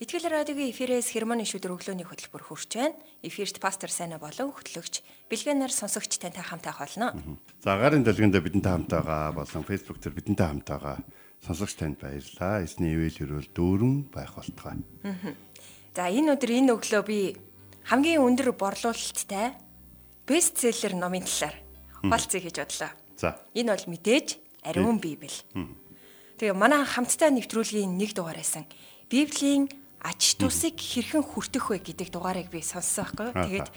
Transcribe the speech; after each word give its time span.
Итгэл 0.00 0.32
радиогийн 0.32 0.72
эфирээс 0.72 1.12
хермоны 1.12 1.44
шүдэр 1.44 1.76
өглөөний 1.76 2.08
хөтөлбөр 2.08 2.40
хүрч 2.48 2.72
байна. 2.72 2.96
Эфирт 3.20 3.60
пастор 3.60 3.92
Сайна 3.92 4.16
болон 4.16 4.48
хөтлөгч 4.48 5.04
Бэлгэнаар 5.28 5.68
сонсогч 5.68 6.16
тантай 6.16 6.40
хамтаа 6.40 6.72
холно. 6.72 7.12
За 7.60 7.76
гарын 7.76 8.00
дэлгэндээ 8.00 8.40
бидэнтэй 8.40 8.72
хамтаа 8.80 9.04
байгаа 9.04 9.44
болон 9.44 9.60
фэйсбүүк 9.68 10.00
дээр 10.00 10.16
бидэнтэй 10.16 10.46
хамтаа 10.48 10.78
байгаа 10.80 10.98
сонсогч 11.44 11.76
танд 11.76 12.00
баярлалаа. 12.00 12.64
Эсний 12.64 12.96
ивэл 12.96 13.12
хөрвөл 13.44 13.52
дүүрэн 13.52 13.94
байх 14.08 14.32
болтугай. 14.40 14.80
За 15.92 16.08
энэ 16.08 16.32
өдөр 16.32 16.48
энэ 16.48 16.72
өглөө 16.80 17.02
би 17.04 17.36
хамгийн 17.92 18.24
өндөр 18.24 18.56
борлуулалттай 18.56 19.52
бестселлер 20.24 20.96
номын 20.96 21.28
талаар 21.28 21.60
хуалцыг 22.08 22.48
хийж 22.48 22.56
бодлоо. 22.56 22.88
За. 23.20 23.36
Энэ 23.52 23.76
бол 23.76 23.84
мэдээж 23.92 24.40
ариун 24.64 24.96
библи. 24.96 25.28
Тэгээ 26.40 26.56
манай 26.56 26.88
хамттай 26.88 27.28
нэвтрүүлгийн 27.36 28.00
нэг 28.00 28.16
дугаар 28.16 28.40
байсан. 28.40 28.64
Библийн 29.12 29.68
ач 30.00 30.40
тусыг 30.40 30.80
хэрхэн 30.80 31.24
хүртэх 31.24 31.68
вэ 31.68 31.78
гэдэг 31.84 32.08
дугаарыг 32.08 32.48
би 32.48 32.64
сонссон 32.64 33.04
байхгүй 33.12 33.30
юу. 33.30 33.44
Тэгээд 33.44 33.70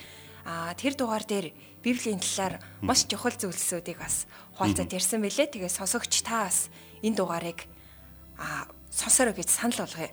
а 0.44 0.76
тэр 0.76 0.94
дугаар 0.96 1.24
дээр 1.24 1.52
библийн 1.84 2.20
талаар 2.20 2.60
маш 2.84 3.08
чухал 3.08 3.36
зүйлсүүдийг 3.36 4.00
бас 4.00 4.28
хуалцаад 4.56 4.92
ярьсан 4.92 5.24
байлээ. 5.24 5.52
Тэгээд 5.52 5.72
сонсогч 5.72 6.24
та 6.24 6.48
бас 6.48 6.68
энэ 7.04 7.16
дугаарыг 7.20 7.68
а 8.40 8.68
сонсороо 8.92 9.36
гэж 9.36 9.50
санал 9.52 9.84
болгоё. 9.84 10.12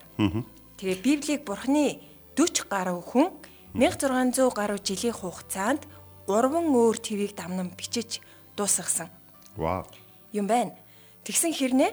Тэгээ 0.79 0.99
библийг 1.03 1.41
бурхны 1.47 1.99
40 2.35 2.67
гаруй 2.67 2.99
хүн 3.03 3.27
1600 3.75 4.51
гаруй 4.51 4.79
жилийн 4.83 5.15
хугацаанд 5.15 5.87
3 6.27 6.51
өөр 6.51 6.97
твийг 6.99 7.35
дамнан 7.35 7.71
бичиж 7.75 8.19
дуусгасан 8.55 9.07
Вау. 9.55 9.87
юм 10.31 10.47
байна. 10.47 10.75
Тэгсэн 11.23 11.53
хэрнээ 11.53 11.91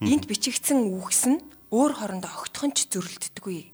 энд 0.00 0.24
бичигдсэн 0.26 0.78
үгс 0.94 1.26
нь 1.26 1.38
өөр 1.70 1.92
хоорондоо 1.94 2.30
огтхон 2.30 2.74
ч 2.74 2.90
зөрөлддөггүй. 2.90 3.70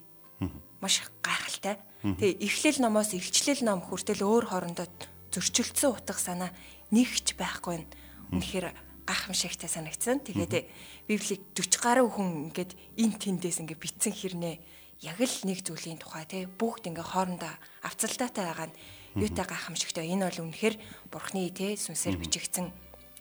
Маш 0.81 1.01
гайхалтай. 1.25 1.81
Тэгээ 2.05 2.45
эхлэл 2.45 2.79
номоос 2.85 3.17
илчлэл 3.17 3.65
ном 3.65 3.81
хүртэл 3.81 4.21
өөр 4.23 4.53
хоорондоо 4.53 4.87
зөрчилдсөн 5.33 5.97
утга 5.97 6.21
санаа 6.21 6.53
нэгч 6.93 7.35
байхгүй 7.41 7.83
нь 7.83 7.89
үнэхээр 8.37 8.73
гайхамшигтай 9.09 9.71
санагдсан. 9.71 10.21
Тэгээд 10.21 10.69
Библийг 11.09 11.41
40 11.57 11.81
гаруй 11.81 12.09
хүн 12.13 12.53
ингээд 12.53 12.77
эн 13.01 13.13
тэндээс 13.17 13.65
ингээд 13.65 13.81
битсэн 13.81 14.13
хэрнээ 14.13 14.57
яг 15.05 15.19
л 15.21 15.39
нэг 15.49 15.65
зүйлийн 15.65 16.01
тухай 16.01 16.25
тий 16.29 16.45
бүгд 16.45 16.91
ингээ 16.91 17.07
хоорондоо 17.07 17.53
авцалдаатай 17.85 18.45
байгаа 18.45 18.69
нь 18.69 18.77
юутай 19.17 19.47
гайхамшигтай. 19.49 20.05
Энэ 20.11 20.29
бол 20.29 20.45
үнэхээр 20.51 20.77
бурхны 21.09 21.49
тий 21.55 21.79
сүнсээр 21.81 22.17
бичигдсэн 22.21 22.73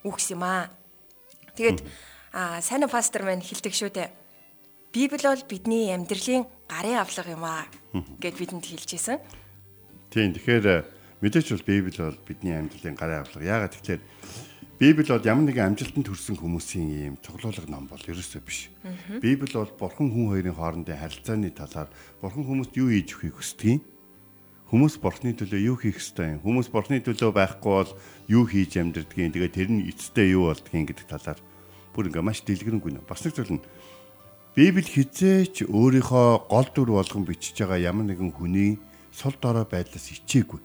үгс 0.03 0.31
юм 0.36 0.44
аа. 0.44 0.72
Тэгээд 1.56 1.80
аа 2.34 2.59
сайн 2.59 2.88
пастор 2.90 3.23
маань 3.23 3.44
хэлдэг 3.44 3.73
шүү 3.76 3.92
дээ. 3.94 4.09
Библи 4.95 5.19
бол 5.19 5.43
бидний 5.43 5.91
амьдралын 5.91 6.47
гарын 6.71 7.03
авлага 7.03 7.35
юм 7.35 7.43
аа 7.43 7.67
гэд 8.23 8.39
бидэнд 8.39 8.63
хэлжсэн. 8.63 9.19
Тийм 10.07 10.31
тэгэхээр 10.31 10.65
э, 10.71 10.88
мэдээч 11.19 11.51
бол 11.51 11.67
Библи 11.67 11.99
бол 11.99 12.15
бидний 12.23 12.55
амьдралын 12.55 12.95
гарын 12.95 13.27
авлага. 13.27 13.44
Яагаад 13.44 13.75
тэгэхээр 13.75 14.01
Библи 14.79 15.03
бол 15.03 15.28
ямар 15.28 15.51
нэгэн 15.51 15.75
амжилтанд 15.75 16.07
хүрсэн 16.07 16.39
хүмүүсийн 16.39 16.88
ийм 17.11 17.16
цуглуулга 17.19 17.67
ном 17.67 17.91
бол 17.91 18.00
ерөөсөө 18.00 18.39
биш. 18.39 18.72
Библи 19.19 19.51
бол 19.51 19.67
бурхан 19.75 20.16
хүн 20.16 20.31
хоёрын 20.31 20.55
хоорондын 20.55 20.95
харилцааны 20.95 21.51
талаар 21.51 21.91
бурхан 22.23 22.47
хүмүүст 22.47 22.79
юу 22.79 22.88
хийж 22.88 23.19
өгөхийг 23.19 23.35
хүсдэг 23.35 23.67
юм. 23.75 23.84
Хүмүүс 24.72 24.95
бурхны 25.03 25.35
төлөө 25.35 25.59
юу 25.59 25.78
хийх 25.78 26.00
ёстой 26.00 26.35
юм? 26.35 26.41
Хүмүүс 26.41 26.72
бурхны 26.72 27.03
төлөө 27.03 27.35
байхгүй 27.35 27.73
бол 27.84 27.91
юу 28.31 28.44
хийж 28.47 28.79
амьдрдгийг 28.81 29.35
тэгээ 29.35 29.51
тэр 29.51 29.69
нь 29.69 29.85
эцэстээ 29.91 30.34
юу 30.34 30.50
болдгийг 30.50 30.89
гэдэг 30.89 31.05
талаар 31.05 31.39
бүр 31.94 32.09
ингээ 32.09 32.25
маш 32.25 32.41
дэлгэрэнгүй 32.41 32.97
нэ. 32.97 33.05
Бас 33.05 33.22
нэг 33.22 33.38
зүйл 33.38 33.55
нь 33.55 33.63
Библи 34.55 34.88
хизээч 34.88 35.67
өөрийнхөө 35.67 36.47
гол 36.47 36.67
дүр 36.71 36.95
болгон 36.95 37.27
бичиж 37.27 37.59
байгаа 37.59 37.91
ямар 37.91 38.07
нэгэн 38.07 38.31
хүний 38.31 38.79
сул 39.11 39.35
дорой 39.35 39.67
байдлаас 39.67 40.07
ичээгүй. 40.16 40.63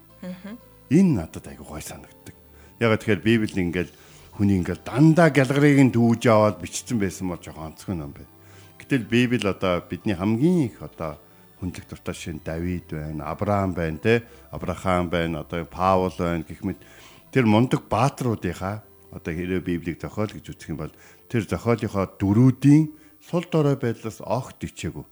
Энэ 0.95 1.11
надад 1.19 1.51
айгүй 1.51 1.67
гой 1.67 1.83
санагддаг. 1.83 2.39
Ягаад 2.79 3.03
тэгэхээр 3.03 3.27
Библи 3.27 3.51
ингээл 3.51 3.91
хүний 4.39 4.63
ингээл 4.63 4.87
дандаа 4.87 5.35
гялгарыг 5.35 5.91
нь 5.91 5.91
дүүж 5.91 6.23
аваад 6.31 6.63
бичсэн 6.63 7.03
байсан 7.03 7.35
бол 7.35 7.43
жоохон 7.43 7.75
онцгой 7.75 7.99
юм 7.99 8.15
байна. 8.15 8.31
Гэтэл 8.79 9.11
Библи 9.11 9.43
одоо 9.43 9.83
бидний 9.83 10.15
хамгийн 10.15 10.71
их 10.71 10.79
одоо 10.79 11.19
хүндлэх 11.59 11.91
дуртай 11.91 12.15
шин 12.15 12.39
Давид 12.47 12.95
байна, 12.95 13.27
Авраам 13.27 13.75
байна 13.75 13.99
те, 13.99 14.23
Авраам 14.55 15.11
байна, 15.11 15.43
одоо 15.43 15.67
Паул 15.67 16.15
байна 16.15 16.47
гэх 16.47 16.63
мэт 16.63 16.79
тэр 17.35 17.51
мундаг 17.51 17.91
бааtruудынхаа 17.91 18.87
одоо 19.11 19.35
хэрэг 19.35 19.67
Библийг 19.67 19.99
зохиол 19.99 20.31
гэж 20.31 20.47
үзэх 20.47 20.71
юм 20.71 20.79
бол 20.79 20.95
тэр 21.27 21.43
зохиолынхоо 21.43 22.07
дөрүүдийн 22.23 23.00
сул 23.21 23.45
дорой 23.51 23.77
байдлаас 23.77 24.21
огт 24.25 24.65
ичээгүй. 24.65 25.05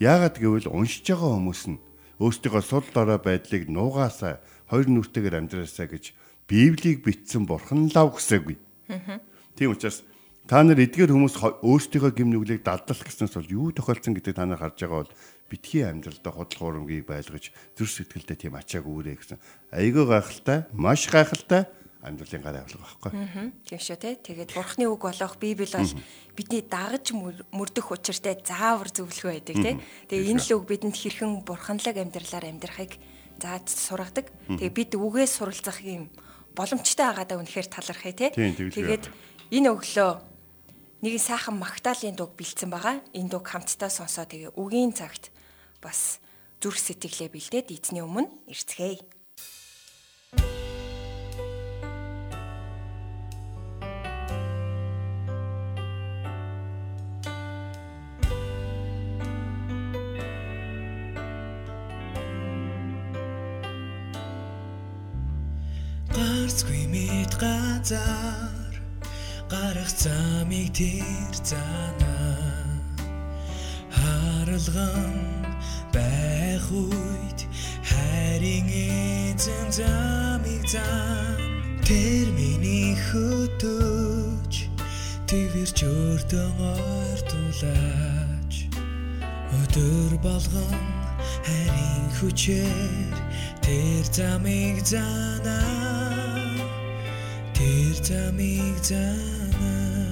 Яагаад 0.00 0.36
гэвэл 0.36 0.68
уншиж 0.72 1.06
байгаа 1.06 1.38
хүмүүс 1.38 1.62
нь 1.70 1.82
өөрсдийнхөө 2.20 2.64
сул 2.64 2.86
дорой 2.92 3.18
байдлыг 3.22 3.70
нуугаасаа 3.70 4.42
хоёр 4.68 4.86
нүртэйгээр 4.90 5.38
амьдраасаа 5.40 5.88
гэж 5.88 6.14
Библийг 6.50 7.06
бичсэн 7.06 7.46
бурхан 7.46 7.88
лав 7.94 8.18
гэсэгүй. 8.18 8.58
Тийм 9.54 9.70
учраас 9.70 10.02
та 10.50 10.66
нар 10.66 10.82
эдгээр 10.82 11.14
хүмүүс 11.14 11.62
өөрсдийнхөө 11.62 12.10
гим 12.10 12.34
нүглийг 12.34 12.66
далдалах 12.66 13.06
гэснээс 13.06 13.38
бол 13.38 13.54
юу 13.54 13.66
тохиолдсон 13.70 14.18
гэдэг 14.18 14.34
та 14.34 14.50
нар 14.50 14.58
харж 14.58 14.82
байгаа 14.82 15.06
бол 15.06 15.14
битгий 15.46 15.86
амьдралдаа 15.86 16.32
худлах 16.34 16.66
урамгийг 16.66 17.06
байлгаж 17.06 17.54
зүр 17.78 17.86
сэтгэлдээ 17.86 18.36
тийм 18.50 18.58
ачааг 18.58 18.82
үүрээ 18.82 19.14
гэсэн. 19.14 19.38
Айгүй 19.70 20.04
гайхалтай, 20.10 20.58
маш 20.74 21.06
гайхалтай 21.06 21.70
амьдралын 22.00 22.42
гар 22.42 22.56
авлага 22.64 22.84
байхгүй. 23.04 23.52
Тийм 23.68 23.80
шүү 23.80 23.98
те. 24.00 24.16
Тэгээд 24.16 24.56
бурхны 24.56 24.88
үг 24.88 25.04
болох 25.04 25.36
Библи 25.36 25.68
бол 25.68 25.92
бидний 26.32 26.64
дагаж 26.64 27.12
мөрдөх 27.12 27.92
учиртай 27.92 28.40
заавар 28.40 28.88
зөвлөгөө 28.88 29.32
байдаг 29.36 29.56
те. 29.60 29.72
Тэгээ 30.08 30.32
энэ 30.32 30.40
л 30.40 30.56
үг 30.56 30.64
бидэнд 30.64 30.96
хэрхэн 30.96 31.44
бурханлаг 31.44 31.96
амьдралаар 32.00 32.48
амьдрахыг 32.48 32.96
зааж 33.36 33.68
сургадаг. 33.68 34.32
Тэгээ 34.48 34.72
бид 34.72 34.90
үгээс 34.96 35.32
суралцах 35.44 35.84
юм 35.84 36.08
боломжтой 36.56 37.04
байгаадаа 37.12 37.36
үнэхээр 37.36 37.68
талархъя 37.68 38.16
те. 38.16 38.28
Тэгээд 38.32 39.04
энэ 39.52 39.68
өглөө 39.68 40.10
нэг 41.04 41.14
сайхан 41.20 41.56
магтаалын 41.60 42.16
дуг 42.16 42.32
бэлдсэн 42.36 42.72
байгаа. 42.72 43.04
Энэ 43.12 43.28
дуг 43.28 43.44
хамтдаа 43.44 43.92
сонсоо 43.92 44.24
тэгээ 44.24 44.56
үгийн 44.56 44.96
цагт 44.96 45.28
бас 45.84 46.20
зүрх 46.60 46.76
сэтгэлээ 46.76 47.28
бэлдээд 47.32 47.72
эзний 47.72 48.04
өмнө 48.04 48.28
ирцгээе. 48.48 49.19
Газар 67.80 68.74
гарах 69.48 69.88
замыг 69.88 70.68
тэр 70.76 71.32
зана 71.50 72.16
харалган 73.88 75.16
байх 75.94 76.66
үед 76.70 77.40
хайрын 77.90 78.68
эзэн 78.68 79.68
замыг 79.78 80.64
зан 80.68 81.40
тэр 81.88 82.26
миний 82.36 82.92
хөтөж 83.08 84.52
твэр 85.28 85.70
чөртөн 85.78 86.52
ойртуулаач 86.76 88.54
өдөр 89.56 90.12
болгон 90.26 90.84
хайрын 91.48 92.04
хүчээр 92.20 93.16
тэр 93.64 94.04
замыг 94.12 94.76
занаа 94.84 95.99
замыг 98.08 98.76
занаа 98.90 100.10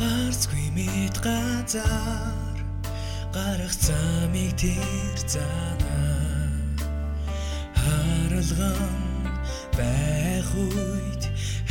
гарцгүй 0.00 0.66
мэд 0.76 1.16
газар 1.26 2.58
гарах 3.34 3.74
замыг 3.86 4.52
тэр 4.62 5.18
занаа 5.34 6.52
харалган 7.80 9.02
байх 9.78 10.48
үед 10.54 11.22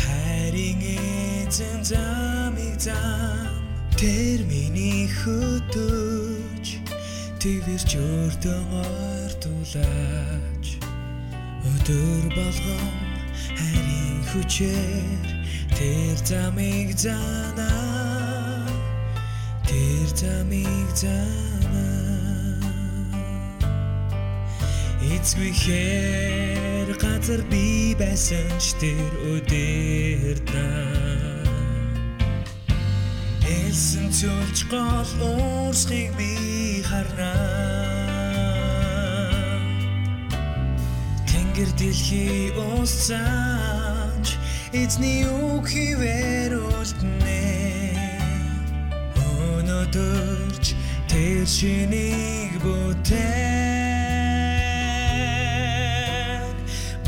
хайрын 0.02 0.82
эзэн 0.82 1.82
замыг 1.84 2.80
зам. 2.88 3.62
Тэр 4.02 4.40
миний 4.50 5.06
хөтөж 5.20 6.66
твэрч 7.42 7.92
өртөн 7.98 8.66
ойртуулаач 8.86 10.61
өдөр 11.62 12.26
болгон 12.34 12.90
харин 13.58 14.18
хүчээр 14.32 15.22
тэр 15.78 16.18
замыг 16.26 16.90
занаа 16.98 18.66
тэр 19.70 20.08
замыг 20.18 20.90
занаа 20.98 21.52
эцгүйхээр 25.14 26.90
газар 26.98 27.42
би 27.52 27.94
байсан 28.02 28.50
ч 28.58 28.74
тэр 28.82 29.14
өдөртнаа 29.34 31.02
Элсэн 33.46 34.08
цөлж 34.10 34.60
гол 34.72 35.12
уурсхийг 35.22 36.12
би 36.18 36.51
Тэнгэр 41.62 41.78
дэлхий 41.78 42.50
уусцаач 42.58 44.28
эзний 44.74 45.30
үг 45.30 45.70
хിവэр 45.70 46.58
үлднэ 46.58 47.46
Өнөөдөрч 49.14 50.66
тэр 51.06 51.46
шинийг 51.46 52.58
бүтээн 52.66 53.22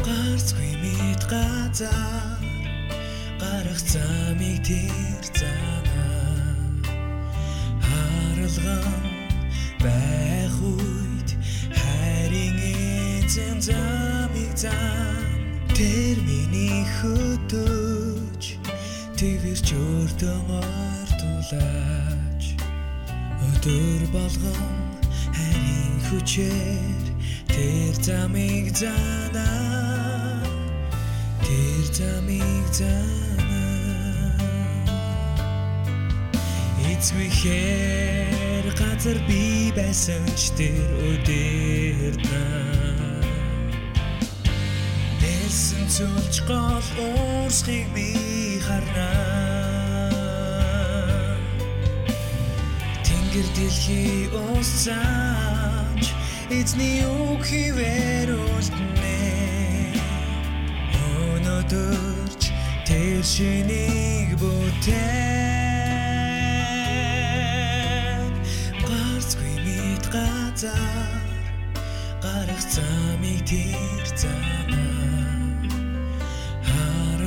Гарцгүй 0.05 0.73
мэд 0.85 1.21
газар 1.25 2.37
гарах 3.41 3.81
замыг 3.81 4.61
тэр 4.61 5.25
занаа 5.33 6.77
харалган 7.81 9.01
байх 9.81 10.55
үед 10.61 11.29
хайрын 11.73 12.57
эзэн 12.61 13.57
замыг 13.57 14.02
зам 14.63 15.27
тэр 15.75 16.15
миний 16.23 16.87
хөдөөж 16.95 18.43
твэрч 19.19 19.67
өртөн 19.75 20.47
ойртуулаач 20.63 22.43
өдөр 23.47 24.01
болгон 24.15 24.71
хайрын 25.35 25.95
хүчээр 26.07 27.05
тэр 27.51 27.93
замыг 28.07 28.71
занаа 28.71 30.47
тэр 31.43 31.85
замыг 31.99 32.65
занаа 32.71 34.31
эцгүйхээр 36.87 38.65
газар 38.79 39.19
би 39.27 39.75
байсан 39.75 40.23
ч 40.39 40.55
тэр 40.55 40.87
өдөртнаа 41.11 42.63
Дэлсэн 42.63 43.12
цөлж 45.89 46.35
гол 46.47 46.85
уурсхийг 46.99 47.87
би 47.95 48.07
харнаа 48.63 50.13
Тэнгэр 53.03 53.47
дэлхий 53.55 54.29
уусцаач 54.31 56.05
эзний 56.49 57.03
үг 57.03 57.43
хിവэр 57.43 58.29
үлднэ 58.31 59.19
Өнөөдөрч 61.03 62.43
тэр 62.87 63.19
шинийг 63.33 64.29
бүтээн 64.39 65.43
Гарцгүй 68.87 69.55
мэд 69.65 70.03
газар 70.15 71.23
гарах 72.23 72.63
замыг 72.71 73.43
тэр 73.43 74.07
занаа 74.15 74.92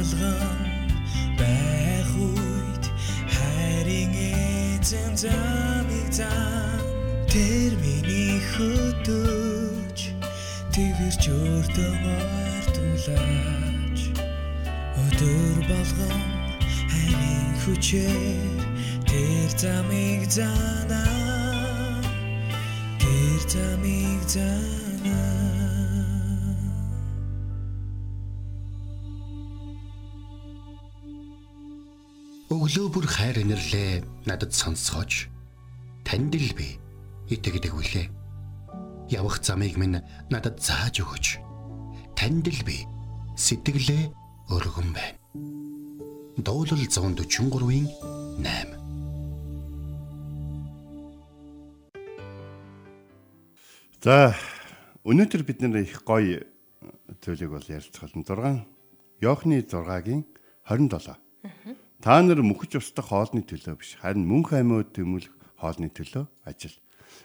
харалган 0.07 0.59
байх 1.39 2.11
үед 2.15 2.85
хайрын 3.35 4.15
эзэн 4.15 5.17
замыг 5.23 6.09
зам 6.19 6.81
тэр 7.27 7.73
миний 7.83 8.39
хөдөөж 8.55 9.99
твэрч 10.73 11.23
өртөн 11.27 12.03
ойртуулаач 12.19 14.01
өдөр 15.03 15.57
болгон 15.71 16.23
хайрын 16.93 17.51
хүчээр 17.63 18.63
тэр 19.11 19.51
замыг 19.59 20.23
занаа 20.31 21.99
тэр 23.03 23.41
замыг 23.51 24.23
занаа 24.31 25.66
Өглөө 32.67 32.89
бүр 32.91 33.07
хайр 33.07 33.39
инэрлээ 33.47 34.27
надад 34.27 34.51
сонсгооч. 34.51 35.31
Танд 36.03 36.35
л 36.35 36.51
би 36.59 36.83
итгэдэг 37.31 37.71
үлээ. 37.71 38.11
Явах 39.07 39.39
замыг 39.39 39.79
минь 39.79 40.03
надад 40.35 40.59
зааж 40.59 40.99
өгөөч. 40.99 41.39
Танд 42.19 42.51
л 42.51 42.67
би 42.67 42.83
сэтгэлээ 43.39 44.11
өргөн 44.51 44.91
байна. 44.99 45.15
Дуулал 46.43 46.83
143-ийн 46.83 47.87
8 48.43 48.75
За 54.03 54.35
өнөөдөр 55.07 55.43
бид 55.47 55.63
нэр 55.63 55.87
их 55.87 56.03
гоё 56.03 56.43
зүйлийг 57.23 57.55
бол 57.55 57.63
ярилцах 57.63 58.11
болно. 58.11 58.27
6 58.27 59.23
Йохны 59.23 59.63
6-гийн 59.63 60.27
27. 60.67 61.86
Та 62.01 62.21
нар 62.21 62.45
мөхөж 62.45 62.77
устдах 62.77 63.09
хоолны 63.09 63.41
төлөө 63.41 63.81
биш 63.81 63.97
харин 63.97 64.29
мөнх 64.29 64.53
аймууд 64.53 64.93
тэмүүлэх 64.93 65.33
хоолны 65.57 65.89
төлөө 65.89 66.25
ажил. 66.45 66.77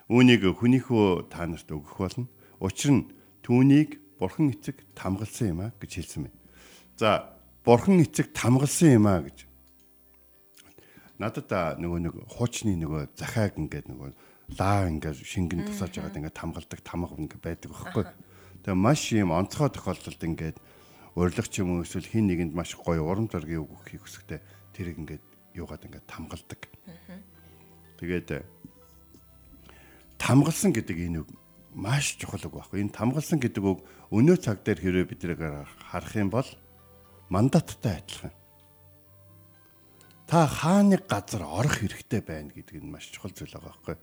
Үүнийг 0.07 0.47
хүнийхөө 0.47 1.27
та 1.27 1.43
нарт 1.43 1.67
өгөх 1.67 1.99
болно. 1.99 2.27
Учир 2.63 2.91
нь 2.95 3.03
түүнийг 3.43 3.99
бурхан 4.15 4.55
эцэг 4.55 4.79
тамгалсан 4.95 5.47
юм 5.51 5.59
а 5.67 5.75
гэж 5.75 5.91
хэлсэн 5.99 6.23
байна. 6.29 6.39
За 6.95 7.09
бурхан 7.67 7.99
эцэг 7.99 8.31
тамгалсан 8.31 8.95
юм 8.95 9.07
а 9.11 9.19
гэж. 9.27 9.43
Надад 11.19 11.51
нөгөө 11.77 11.99
нэг 12.07 12.15
хуучны 12.31 12.73
нөгөө 12.79 13.11
захааг 13.19 13.59
ингээд 13.59 13.91
нөгөө 13.91 14.09
лаа 14.55 14.87
ингээд 14.87 15.19
шингэн 15.19 15.67
тусааж 15.67 15.99
байгаад 15.99 16.17
ингээд 16.17 16.39
тамгалдаг 16.39 16.79
тамга 16.81 17.13
ингээд 17.19 17.43
байдаг 17.43 17.69
байхгүй. 17.75 18.05
Тэгээ 18.63 18.79
маш 18.79 19.11
юм 19.11 19.35
онцгой 19.35 19.69
тохиолдолд 19.69 20.21
ингээд 20.21 20.57
урилгач 21.17 21.53
юм 21.59 21.77
уу 21.77 21.83
эсвэл 21.83 22.07
хин 22.07 22.25
нэгэнд 22.31 22.55
маш 22.55 22.73
гоё 22.77 23.03
урам 23.03 23.27
зориг 23.27 23.67
өгөх 23.67 23.99
хүсэхтэй 23.99 24.39
тэрийг 24.75 24.97
ингээд 24.99 25.25
юугаад 25.55 25.85
ингээд 25.85 26.07
тамгалдаг. 26.07 26.61
Тэгээд 27.99 28.29
тамгалсан 30.17 30.71
гэдэг 30.73 30.97
энэ 30.97 31.19
үг 31.23 31.29
маш 31.75 32.17
чухал 32.19 32.43
үг 32.45 32.55
байхгүй. 32.59 32.83
Энэ 32.83 32.95
тамгалсан 32.95 33.39
гэдэг 33.39 33.63
үг 33.63 33.79
өнөө 34.11 34.37
цаг 34.43 34.63
дээр 34.63 34.79
хэрвээ 34.79 35.07
биднийг 35.07 35.41
харах 35.91 36.15
юм 36.15 36.29
бол 36.31 36.47
мандаттай 37.31 38.03
адилхан. 38.03 38.33
Та 40.27 40.47
хааны 40.47 40.99
газар 40.99 41.43
орох 41.43 41.79
хэрэгтэй 41.83 42.21
байна 42.23 42.51
гэдэг 42.55 42.79
нь 42.79 42.91
маш 42.91 43.11
чухал 43.11 43.31
зүйл 43.31 43.51
байгаа 43.51 43.71
байхгүй. 43.71 43.97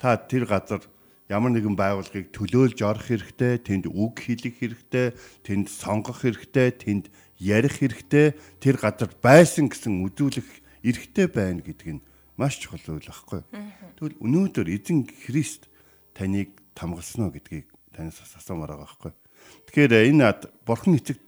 Та 0.00 0.16
тэр 0.16 0.44
газар 0.48 0.82
ямар 1.28 1.52
нэгэн 1.52 1.76
байгууллагыг 1.76 2.32
төлөөлж 2.32 2.78
орох 2.80 3.04
хэрэгтэй, 3.12 3.60
тэнд 3.60 3.84
үг 3.92 4.16
хэлэх 4.16 4.56
хэрэгтэй, 4.64 5.12
тэнд 5.44 5.68
сонгох 5.68 6.24
хэрэгтэй, 6.24 6.72
тэнд 6.72 7.12
ярих 7.38 7.78
хэрэгтэй, 7.78 8.34
тэр 8.58 8.76
газар 8.78 9.10
байсан 9.22 9.70
гэсэн 9.70 10.02
үзүүлэх 10.06 10.48
эрхтэй 10.82 11.26
байна 11.30 11.62
гэдэг 11.62 11.88
нь 11.98 12.04
маш 12.38 12.58
чухал 12.58 12.98
үйл 12.98 13.06
байхгүй. 13.06 13.42
Тэгвэл 13.98 14.18
өнөөдөр 14.22 14.66
эзэн 14.70 15.06
Христ 15.26 15.66
таныг 16.14 16.54
тамгалсан 16.74 17.30
уу 17.30 17.34
гэдгийг 17.34 17.66
танаас 17.94 18.22
асуумаар 18.22 18.78
байгаа 18.78 18.86
байхгүй. 18.86 19.12
Тэгэхээр 19.70 19.92
энэ 20.14 20.22
ад 20.26 20.40
бурхан 20.62 20.98
эцэг 20.98 21.18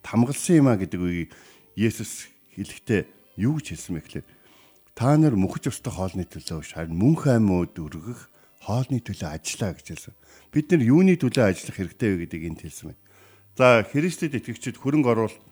тамгалсан 0.00 0.56
юм 0.64 0.68
а 0.72 0.80
гэдэг 0.80 1.00
үгийг 1.00 1.32
Есүс 1.76 2.28
хэлэхдээ 2.56 3.00
юу 3.40 3.60
гэж 3.60 3.66
хэлсэн 3.76 3.96
бэ 3.96 4.04
гэхээр 4.04 4.26
та 4.96 5.16
нар 5.16 5.36
мөхөж 5.36 5.72
устдах 5.72 5.96
хоолны 5.96 6.24
төлөө 6.28 6.60
харин 6.76 6.96
мөнх 6.96 7.24
аймууд 7.28 7.76
өргөх 7.76 8.28
хоолны 8.64 9.00
төлөө 9.00 9.28
ажиллаа 9.28 9.72
гэж 9.76 9.86
хэлсэн. 9.96 10.14
Бид 10.52 10.66
нар 10.72 10.82
юуны 10.84 11.16
төлөө 11.16 11.44
ажиллах 11.48 11.76
хэрэгтэй 11.80 12.08
вэ 12.12 12.18
гэдгийг 12.28 12.48
энд 12.52 12.60
хэлсэн 12.64 12.86
байна. 12.92 13.00
За 13.60 13.84
Христэд 13.84 14.32
итгэгчид 14.40 14.80
хөрөнгө 14.80 15.12
оруулалт 15.12 15.44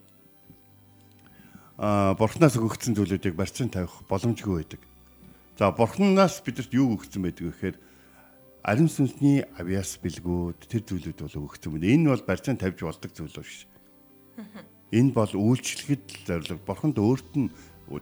а 1.76 2.16
бурхнаас 2.16 2.56
өгөгдсөн 2.56 2.96
зүйлүүдийг 2.96 3.36
барьцан 3.36 3.68
тавих 3.68 4.00
боломжгүй 4.08 4.64
байдаг. 4.64 4.80
За 5.60 5.68
бурхнаас 5.76 6.40
бидэрт 6.40 6.72
юу 6.72 6.96
өгсөн 6.96 7.28
байдаг 7.28 7.44
вэ 7.44 7.52
гэхээр 7.52 7.76
ариун 8.64 8.88
сүнсний 8.88 9.44
авиас 9.60 10.00
бэлгүүд 10.00 10.56
тэр 10.72 10.82
зүйлүүд 10.88 11.20
бол 11.20 11.52
өгөгдсөн 11.52 11.68
байна. 11.76 11.92
Энэ 11.92 12.08
бол 12.08 12.24
барьцан 12.24 12.56
тавьж 12.56 12.80
болдог 12.80 13.12
зүйл 13.12 13.44
биш. 13.44 13.68
Энэ 14.88 15.12
бол 15.12 15.32
үйлчлэхэд 15.36 16.04
зорилго 16.24 16.64
бурханд 16.64 16.96
өөрт 16.96 17.32
нь 17.36 17.52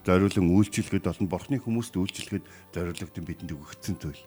зориулан 0.06 0.54
үйлчлэхэд 0.54 1.02
болон 1.02 1.26
бурхны 1.26 1.58
хүмүүст 1.58 1.98
үйлчлэхэд 1.98 2.46
зориулагдсан 2.70 3.26
бидэнд 3.26 3.58
өгөгдсөн 3.58 3.98
зүйл. 3.98 4.22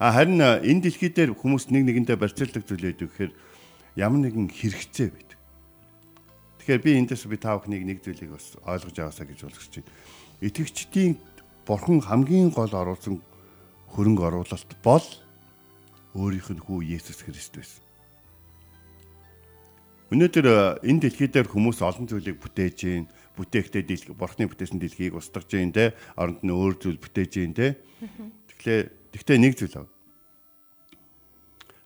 А 0.00 0.16
харин 0.16 0.40
энэ 0.40 0.88
дэлхий 0.88 1.12
дээр 1.12 1.36
хүмүүс 1.36 1.68
нэг 1.68 1.84
нэгэндээ 1.84 2.16
барьцаалдаг 2.16 2.64
зүйл 2.64 2.88
байдаг 2.88 3.12
гэхээр 3.12 3.32
ямар 3.96 4.20
нэгэн 4.22 4.52
хэрэгцээ 4.52 5.08
байдаг. 5.10 5.38
Тэгэхээр 6.60 6.84
би 6.84 6.90
эндээс 7.00 7.26
би 7.26 7.36
та 7.40 7.56
бүхнийг 7.56 7.84
нэг 7.88 7.98
зүйлийг 8.04 8.36
бас 8.36 8.54
ойлгож 8.62 8.96
аваасаа 9.00 9.26
гэж 9.26 9.40
болгож 9.48 9.66
байна. 9.72 9.92
Итгэгчдийн 10.44 11.12
бурхан 11.64 12.00
хамгийн 12.04 12.52
гол 12.52 12.70
оруулсан 12.70 13.18
хөрөнгө 13.96 14.22
оруулалт 14.28 14.72
бол 14.84 15.06
өөрийнх 16.14 16.50
нь 16.52 16.62
хүү 16.62 16.78
Есүс 16.94 17.24
Христ 17.24 17.56
байсан. 17.56 17.82
Өнөөдөр 20.12 20.86
энэ 20.86 21.02
дэлхий 21.02 21.26
дээр 21.26 21.50
хүмүүс 21.50 21.82
олон 21.82 22.06
зүйлийг 22.06 22.38
бүтээж 22.38 22.76
гин, 22.78 23.10
бүтээхдээ 23.34 23.82
дэлхий 23.82 24.14
бурхны 24.14 24.46
бүтээсэн 24.46 24.78
дэлхийг 24.78 25.18
устгаж 25.18 25.50
гин 25.50 25.74
те, 25.74 25.98
оронд 26.14 26.46
нь 26.46 26.54
өөр 26.54 26.78
зүйл 26.78 27.02
бүтээж 27.02 27.30
гин 27.42 27.58
те. 27.58 27.74
Тэгэхээр 28.54 28.86
Гэхдээ 29.16 29.38
нэг 29.40 29.56
зүйл. 29.56 29.88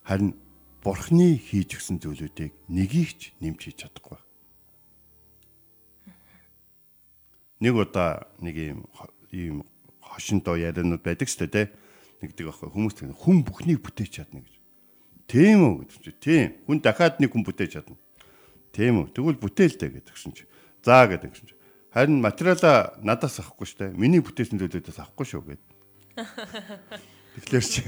Харин 0.03 0.35
бурхны 0.83 1.37
хийж 1.37 1.77
гисэн 1.77 2.01
зүйлүүдийг 2.01 2.53
нэгийг 2.69 3.11
ч 3.17 3.23
нэмж 3.41 3.61
хийж 3.61 3.77
чадахгүй. 3.85 4.19
Нэг 7.61 7.75
удаа 7.77 8.27
нэг 8.41 8.57
юм 8.57 8.81
ийм 9.31 9.57
хошинтоо 10.01 10.57
яриануд 10.57 11.05
байдаг 11.05 11.29
ч 11.29 11.37
тэ 11.37 11.69
нэгдэг 12.21 12.49
аахгүй 12.49 12.69
хүмүүс 12.73 12.97
хүн 13.17 13.45
бүхнийг 13.45 13.81
бүтээж 13.85 14.11
чадна 14.25 14.41
гэж. 14.41 14.55
Тийм 15.31 15.63
үү 15.63 15.75
гэдэг 15.87 16.01
чи. 16.03 16.13
Тийм. 16.19 16.47
Хүн 16.67 16.79
дахиад 16.83 17.23
нэг 17.23 17.31
хүн 17.33 17.47
бүтээж 17.47 17.71
чадна. 17.79 17.97
Тийм 18.75 19.05
үү. 19.05 19.15
Тэгвэл 19.15 19.39
бүтээлтэй 19.41 19.89
гэдэг 19.95 20.17
чинь 20.19 20.35
чи. 20.35 20.45
За 20.83 21.07
гэдэг 21.07 21.33
чинь. 21.33 21.55
Харин 21.95 22.19
материалаа 22.21 22.99
надаас 23.01 23.39
авахгүй 23.39 23.67
штэ. 23.67 23.95
Миний 23.95 24.21
бүтээсэн 24.21 24.59
зүйлүүдээс 24.59 24.99
авахгүй 25.01 25.27
шүү 25.31 25.43
гэдэг. 25.55 25.71
Тэгэхээр 27.47 27.65
чи 27.65 27.83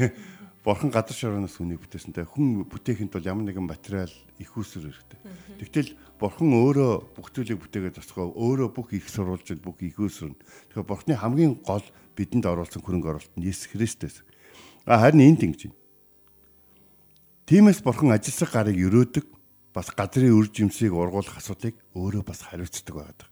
бурхан 0.62 0.94
гадар 0.94 1.14
шороноос 1.14 1.58
хүнийг 1.58 1.82
бүтээсэнтэй 1.82 2.22
хүн 2.22 2.62
бүтээхэд 2.70 3.10
бол 3.10 3.26
ямар 3.26 3.44
нэгэн 3.50 3.66
материал 3.66 4.12
их 4.38 4.54
усүр 4.54 4.94
хэрэгтэй. 4.94 5.18
Тэгтэл 5.58 5.90
бурхан 6.22 6.54
өөрөө 6.54 7.18
бүх 7.18 7.34
зүйлийг 7.34 7.58
бүтээгээд 7.58 7.98
тасгаа 7.98 8.30
өөрөө 8.30 8.70
бүх 8.70 8.94
их 8.94 9.10
сурвалжид 9.10 9.58
бүх 9.58 9.82
их 9.82 9.98
усүрнэ. 9.98 10.38
Тэгэхээр 10.70 10.86
бурханы 10.86 11.18
хамгийн 11.18 11.58
гол 11.66 11.82
бидэнд 12.14 12.46
оруулсан 12.46 12.78
хөрөнгө 12.78 13.10
оруулалт 13.10 13.34
нь 13.34 13.46
Есүс 13.50 13.74
Христос. 13.74 14.22
А 14.86 15.02
харин 15.02 15.34
энд 15.34 15.42
ингэж 15.42 15.66
байна. 15.66 15.78
Тиймээс 17.50 17.82
бурхан 17.82 18.14
ажилсаг 18.14 18.54
гарыг 18.54 18.78
өрөөдөг 18.78 19.26
бас 19.74 19.90
газрын 19.90 20.30
үр 20.30 20.46
жимсийг 20.46 20.94
ургуулах 20.94 21.42
асуудыг 21.42 21.74
өөрөө 21.98 22.22
бас 22.22 22.46
хариуцдаг 22.46 22.94
байдаг. 22.94 23.31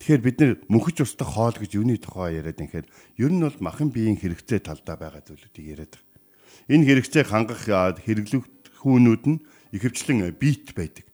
Тэгэхээр 0.00 0.22
бид 0.22 0.36
нэр 0.40 0.52
мөнхөж 0.68 0.96
устдах 1.02 1.32
хоол 1.34 1.56
гэж 1.56 1.80
юуны 1.80 1.96
тухай 1.96 2.36
яриад 2.36 2.60
юм 2.60 2.68
хэрэг 2.68 2.90
ер 3.16 3.32
нь 3.32 3.40
бол 3.40 3.58
махан 3.64 3.88
биеийн 3.88 4.20
хэрэгцээ 4.20 4.60
талдаа 4.60 4.96
байгаа 5.00 5.24
зүйлүүдийг 5.24 5.66
яриад 5.72 5.92
байгаа. 5.96 6.20
Энэ 6.68 6.86
хэрэгцээг 6.86 7.26
хангах 7.32 7.64
хэрэглэх 7.64 8.44
хүүнүүд 8.84 9.24
нь 9.24 9.38
ихэвчлэн 9.72 10.36
бит 10.36 10.76
байдаг. 10.76 11.06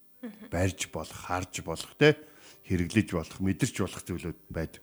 Барьж 0.50 0.90
болох, 0.90 1.14
харж 1.14 1.62
болох 1.62 1.94
те 1.96 2.18
хэрэглэж 2.66 3.08
болох, 3.14 3.38
мэдэрч 3.38 3.76
болох 3.80 4.02
зүйлүүд 4.02 4.38
байдаг. 4.50 4.82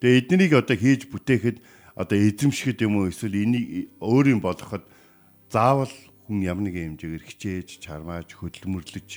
Тэгээ 0.00 0.18
эднийг 0.24 0.52
одоо 0.56 0.76
хийж 0.76 1.08
бүтээхэд 1.12 1.58
одоо 1.98 2.16
эзэмшихэд 2.18 2.84
юм 2.86 3.02
уу 3.02 3.10
эсвэл 3.10 3.38
энийг 3.38 3.92
өөрийн 3.98 4.38
болгоход 4.38 4.86
заавал 5.50 5.90
хүн 6.28 6.44
ямар 6.44 6.68
нэгэн 6.68 6.94
хэмжээгээр 6.94 7.24
хичээж, 7.24 7.68
чармааж, 7.82 8.36
хөдөлмөрлөж 8.36 9.08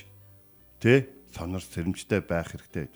тэ 0.80 1.06
сонор 1.30 1.62
сэрэмжтэй 1.62 2.20
байх 2.24 2.50
хэрэгтэй. 2.56 2.88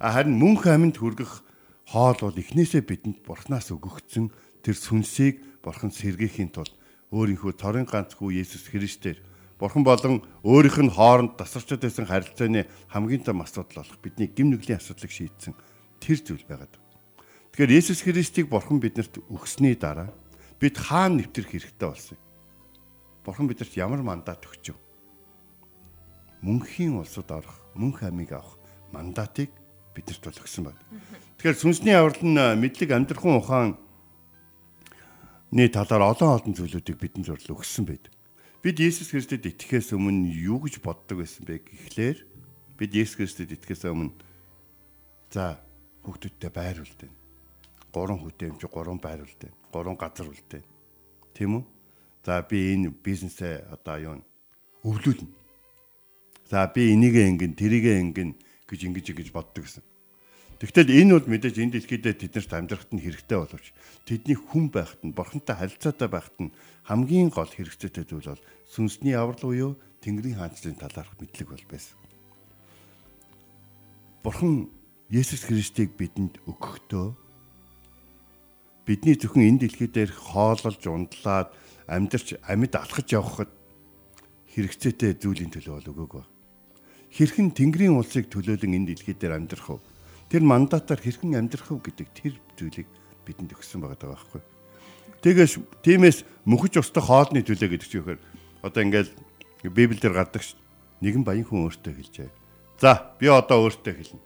Харин 0.00 0.40
мөнх 0.40 0.64
амьд 0.64 0.96
хүргэх 0.96 1.44
хоол 1.92 2.16
бол 2.16 2.40
эхнээсээ 2.40 2.80
бидэнд 2.88 3.20
бурхнаас 3.20 3.68
өгөгдсөн 3.68 4.32
тэр 4.64 4.72
сүнсийг 4.72 5.60
бурхан 5.60 5.92
сэргийхийн 5.92 6.48
тулд 6.48 6.72
өөрийнхөө 7.12 7.52
торын 7.60 7.84
ганц 7.84 8.16
хүү 8.16 8.40
Есүс 8.40 8.72
Христээр 8.72 9.20
бурхан 9.60 9.84
болон 9.84 10.24
өөрийнх 10.40 10.88
нь 10.88 10.94
хооронд 10.96 11.36
тасарчод 11.36 11.84
байсан 11.84 12.08
харилцааны 12.08 12.64
хамгийн 12.88 13.28
том 13.28 13.44
асуудал 13.44 13.84
болох 13.84 14.00
бидний 14.00 14.32
гим 14.32 14.48
нүглийн 14.48 14.80
асуудлыг 14.80 15.12
шийдсэн 15.12 15.52
тэр 16.00 16.16
зүйл 16.16 16.48
байгаад. 16.48 16.72
Тэгэхээр 17.52 17.76
Есүс 17.76 18.00
Христийг 18.00 18.48
бурхан 18.48 18.80
биднэрт 18.80 19.20
өгсөний 19.28 19.76
дараа 19.76 20.08
бид 20.56 20.80
хаана 20.80 21.20
нэвтрэх 21.20 21.52
хэрэгтэй 21.60 21.88
болсон 21.92 22.16
юм? 22.16 22.24
Бурхан 23.20 23.52
бидэрт 23.52 23.76
ямар 23.76 24.00
мандат 24.00 24.48
өгч 24.48 24.72
вэ? 24.72 24.80
Мөнхийн 26.40 26.96
улсад 26.96 27.28
орох, 27.28 27.60
мөнх 27.76 28.00
амийг 28.00 28.32
авах 28.32 28.56
мандатыг 28.96 29.52
бидэрт 29.94 30.22
бол 30.24 30.40
өгсөн 30.42 30.64
байна. 30.70 30.82
Тэгэхээр 31.38 31.60
сүнсний 31.60 31.94
аврал 31.96 32.22
нь 32.22 32.38
мэдлэг 32.38 32.90
амьдрахын 32.94 33.38
ухаан 33.38 33.70
ний 35.50 35.68
талаар 35.68 36.14
олон 36.14 36.38
олон 36.38 36.54
зүйлүүдийг 36.54 36.98
бидэнд 36.98 37.26
зурлал 37.26 37.58
өгсөн 37.58 37.84
байдаг. 37.86 38.12
Бид 38.62 38.76
Есүс 38.78 39.10
Христэд 39.10 39.48
итгэхээс 39.48 39.96
өмнө 39.96 40.30
юу 40.30 40.60
гэж 40.62 40.84
боддог 40.84 41.24
байсан 41.24 41.48
бэ 41.48 41.64
гэхлээр 41.64 42.18
бид 42.76 42.90
Есүс 42.92 43.16
Христэд 43.18 43.56
итгэхээс 43.56 43.88
өмнө 43.88 44.14
за 45.32 45.58
хүүхдүүдтэй 46.04 46.50
байр 46.52 46.84
үлдээн. 46.84 47.14
Гурван 47.90 48.20
чи 48.38 48.66
гурван 48.70 49.00
байр 49.00 49.24
үлдээн. 49.26 49.54
Гурван 49.72 49.96
газар 49.96 50.28
үлдээн. 50.28 50.64
Тийм 51.34 51.50
үү? 51.56 51.64
За 52.22 52.42
би 52.44 52.76
энэ 52.76 52.92
бизнесээ 52.92 53.72
одоо 53.72 53.96
юу 53.98 54.14
өвлүүлнэ. 54.84 55.28
За 56.50 56.66
би 56.68 56.92
энийгээ 56.92 57.26
ингэн 57.32 57.54
тэрийгээ 57.56 57.96
ингэн 58.04 58.30
гэж 58.70 58.80
ингэж 58.86 59.06
ингэж 59.10 59.28
боддог 59.34 59.66
гэсэн. 59.66 59.82
Тэгвэл 60.60 60.92
энэ 60.92 61.12
бол 61.16 61.28
мэдээж 61.32 61.56
энэ 61.56 61.72
дэлхийд 61.80 62.04
тэднэрт 62.04 62.52
амьдрахад 62.52 62.92
нь 62.92 63.00
хэрэгтэй 63.00 63.38
боловч 63.40 63.66
тэдний 64.04 64.36
хүн 64.36 64.68
байхад 64.68 65.00
нь 65.00 65.16
бурхантай 65.16 65.56
харилцаатай 65.56 66.08
байхад 66.12 66.36
нь 66.36 66.54
хамгийн 66.84 67.32
гол 67.32 67.48
хэрэгцээтэй 67.48 68.04
зүйл 68.04 68.36
бол 68.36 68.44
сүнсний 68.68 69.16
аврал 69.16 69.40
буюу 69.40 69.72
Тэнгэрийн 70.04 70.36
хаанчлалын 70.36 70.76
талаарх 70.76 71.16
мэдлэг 71.16 71.48
бол 71.48 71.64
байсан. 71.64 71.96
Бурхан 74.20 74.68
Есүс 75.08 75.48
Христийг 75.48 75.96
бидэнд 75.96 76.44
өгөхдөө 76.44 77.08
бидний 78.84 79.16
зөвхөн 79.16 79.48
энэ 79.48 79.60
дэлхий 79.64 79.88
дээр 79.88 80.12
хоололж 80.12 80.82
ундлаад 80.84 81.56
амьдарч 81.88 82.36
амьд 82.44 82.76
алхаж 82.76 83.08
явхад 83.16 83.50
хэрэгцээтэй 84.52 85.16
зүйлийн 85.16 85.56
төлөө 85.56 85.74
бол 85.80 85.90
өгөөг 85.90 86.12
ба 86.20 86.29
хэрхэн 87.10 87.50
Тэнгэрийн 87.50 87.98
улсыг 87.98 88.30
төлөөлөн 88.30 88.76
энэ 88.78 88.88
дэлхий 88.94 89.14
дээр 89.18 89.38
амьдрах 89.42 89.78
вэ? 89.78 89.82
Тэр 90.30 90.42
мандатаар 90.46 91.02
хэрхэн 91.02 91.34
амьдрах 91.34 91.68
вэ 91.70 91.82
гэдэг 91.90 92.08
тэр 92.14 92.34
зүйлийг 92.54 92.88
бидэнд 93.26 93.54
өгсөн 93.54 93.82
байгаа 93.82 94.14
байхгүй. 94.14 94.42
Тэгээс 95.20 95.54
тиймээс 95.84 96.18
мөхөж 96.46 96.80
устдах 96.80 97.10
хоолны 97.10 97.42
төлөө 97.42 97.68
гэдэг 97.76 97.88
чинь 97.90 98.00
юу 98.00 98.06
гэхээр 98.14 98.22
одоо 98.62 98.80
ингээл 98.80 99.12
Библиэлд 99.68 100.14
гардаг 100.14 100.42
ш. 100.42 100.56
Нэгэн 101.04 101.24
баян 101.24 101.44
хүн 101.44 101.68
өөртөө 101.68 101.92
хэлжээ. 101.92 102.30
За 102.80 103.12
би 103.20 103.28
одоо 103.28 103.68
өөртөө 103.68 103.94
хэлнэ. 103.96 104.20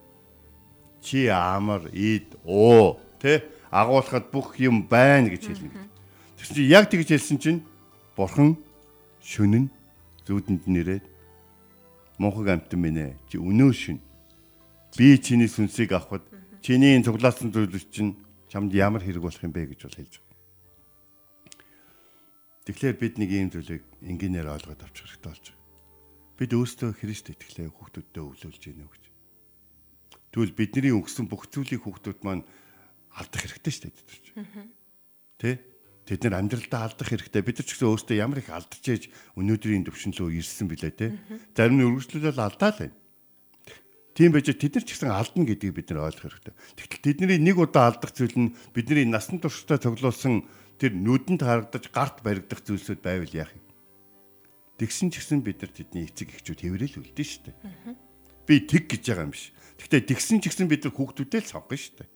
Чи 1.03 1.27
амар 1.27 1.91
ид 1.91 2.39
оо 2.47 3.03
тэ 3.19 3.43
агуулхад 3.75 4.31
бүх 4.31 4.55
юм 4.63 4.87
байна 4.87 5.33
гэж 5.35 5.43
хэлнэ 5.51 5.71
гэж. 5.73 5.85
Тэгсэн 6.39 6.55
чинь 6.55 6.71
яг 6.71 6.87
тэгж 6.87 7.09
хэлсэн 7.11 7.39
чинь 7.43 7.61
бурхан 8.15 8.55
шүнэн 9.19 9.67
зүудэнд 10.27 10.67
нэрээд 10.71 11.05
мунхаг 12.19 12.49
амтан 12.49 12.81
минь 12.81 13.01
ээ. 13.01 13.13
Чи 13.29 13.37
өнөө 13.39 13.73
шин. 13.75 13.99
Би 14.95 15.19
чиний 15.19 15.51
сүнсийг 15.51 15.93
авахд 15.93 16.23
чиний 16.63 17.03
цуглаасан 17.03 17.51
зүйлс 17.51 17.91
чинь 17.91 18.15
чамд 18.49 18.71
ямар 18.73 19.03
хэрэг 19.03 19.23
болох 19.23 19.43
юм 19.43 19.51
бэ 19.51 19.75
гэж 19.75 19.81
бол 19.91 19.99
хэлж 19.99 20.15
байгаа. 20.23 20.35
Тэгэхээр 22.65 22.97
бид 22.97 23.15
нэг 23.19 23.31
ийм 23.35 23.51
зүйлийг 23.51 23.83
энгийнээр 24.01 24.49
ойлгоод 24.55 24.81
авчих 24.87 25.11
хэрэгтэй 25.11 25.29
болж 25.29 25.45
байгаа. 25.51 25.63
Бид 26.39 26.51
өөрсдөө 26.55 26.91
Христ 26.95 27.27
итгэлээ 27.35 27.69
хүүхдүүддээ 27.75 28.23
өвлүүлж 28.23 28.63
гинэ 28.63 28.87
гэж. 28.87 29.05
Тэгвэл 30.31 30.55
бидний 30.55 30.95
өнгөсөн 30.95 31.27
бүх 31.27 31.51
зүйлийг 31.51 31.83
хүүхдүүд 31.83 32.21
маань 32.23 32.47
алдах 33.15 33.43
хэрэгтэй 33.43 33.73
шүү 33.75 33.91
дээ. 33.91 34.67
Тэ? 35.39 35.74
Тэд 36.05 36.21
нэр 36.29 36.37
амьдралдаа 36.37 36.93
алдах 36.93 37.09
хэрэгтэй. 37.09 37.41
Бид 37.41 37.57
нар 37.61 37.67
ч 37.67 37.71
гэсэн 37.73 37.89
өөрсдөө 37.89 38.17
ямар 38.21 38.45
их 38.45 38.53
алдаж 38.53 38.85
ээж 38.85 39.09
өнөөдрийн 39.41 39.89
төвшин 39.89 40.13
рүү 40.13 40.37
ирсэн 40.37 40.69
билээ 40.69 40.93
те. 40.93 41.17
Зарим 41.57 41.81
нь 41.81 41.87
үргэлжлүүлэл 41.89 42.45
алдаа 42.45 42.71
л 42.77 42.81
байна. 42.85 42.97
Тийм 44.13 44.31
байж 44.37 44.53
тэд 44.53 44.77
нар 44.77 44.85
ч 44.85 44.93
гэсэн 44.93 45.09
алдна 45.09 45.49
гэдгийг 45.49 45.75
бид 45.75 45.89
нар 45.91 46.13
ойлгох 46.13 46.29
хэрэгтэй. 46.29 46.55
Тэгтэл 46.77 47.25
тэдний 47.25 47.41
нэг 47.41 47.57
удаа 47.57 47.89
алдах 47.89 48.13
зүйл 48.13 48.37
нь 48.37 48.55
бидний 48.77 49.09
насан 49.09 49.41
туршдаа 49.41 49.81
цуглуулсан 49.81 50.45
тэр 50.77 50.93
нүдэнд 50.93 51.41
харагдаж 51.41 51.89
гарт 51.89 52.21
баригдах 52.21 52.61
зүйлсүүд 52.63 53.01
байвал 53.01 53.33
яах 53.33 53.57
юм? 53.57 53.65
Тэгсэн 54.79 55.09
ч 55.09 55.19
гэсэн 55.19 55.41
бид 55.41 55.65
нар 55.65 55.73
тэдний 55.73 56.05
эцэг 56.05 56.31
эхчүүд 56.31 56.61
хэврээл 56.63 57.01
үлдэн 57.01 57.27
шүү 57.27 57.43
дээ. 57.49 57.57
Би 58.47 58.55
тэг 58.63 58.93
гэж 58.93 59.03
байгаа 59.03 59.27
юм 59.27 59.35
биш. 59.35 59.51
Гэхдээ 59.83 60.03
тэгсэн 60.05 60.39
ч 60.43 60.53
гэсэн 60.53 60.69
бид 60.71 60.87
нар 60.87 60.95
хүүхдүүдээ 60.95 61.41
л 61.43 61.51
сонгоно 61.51 61.81
шүү 61.81 61.95
дээ. 61.99 62.09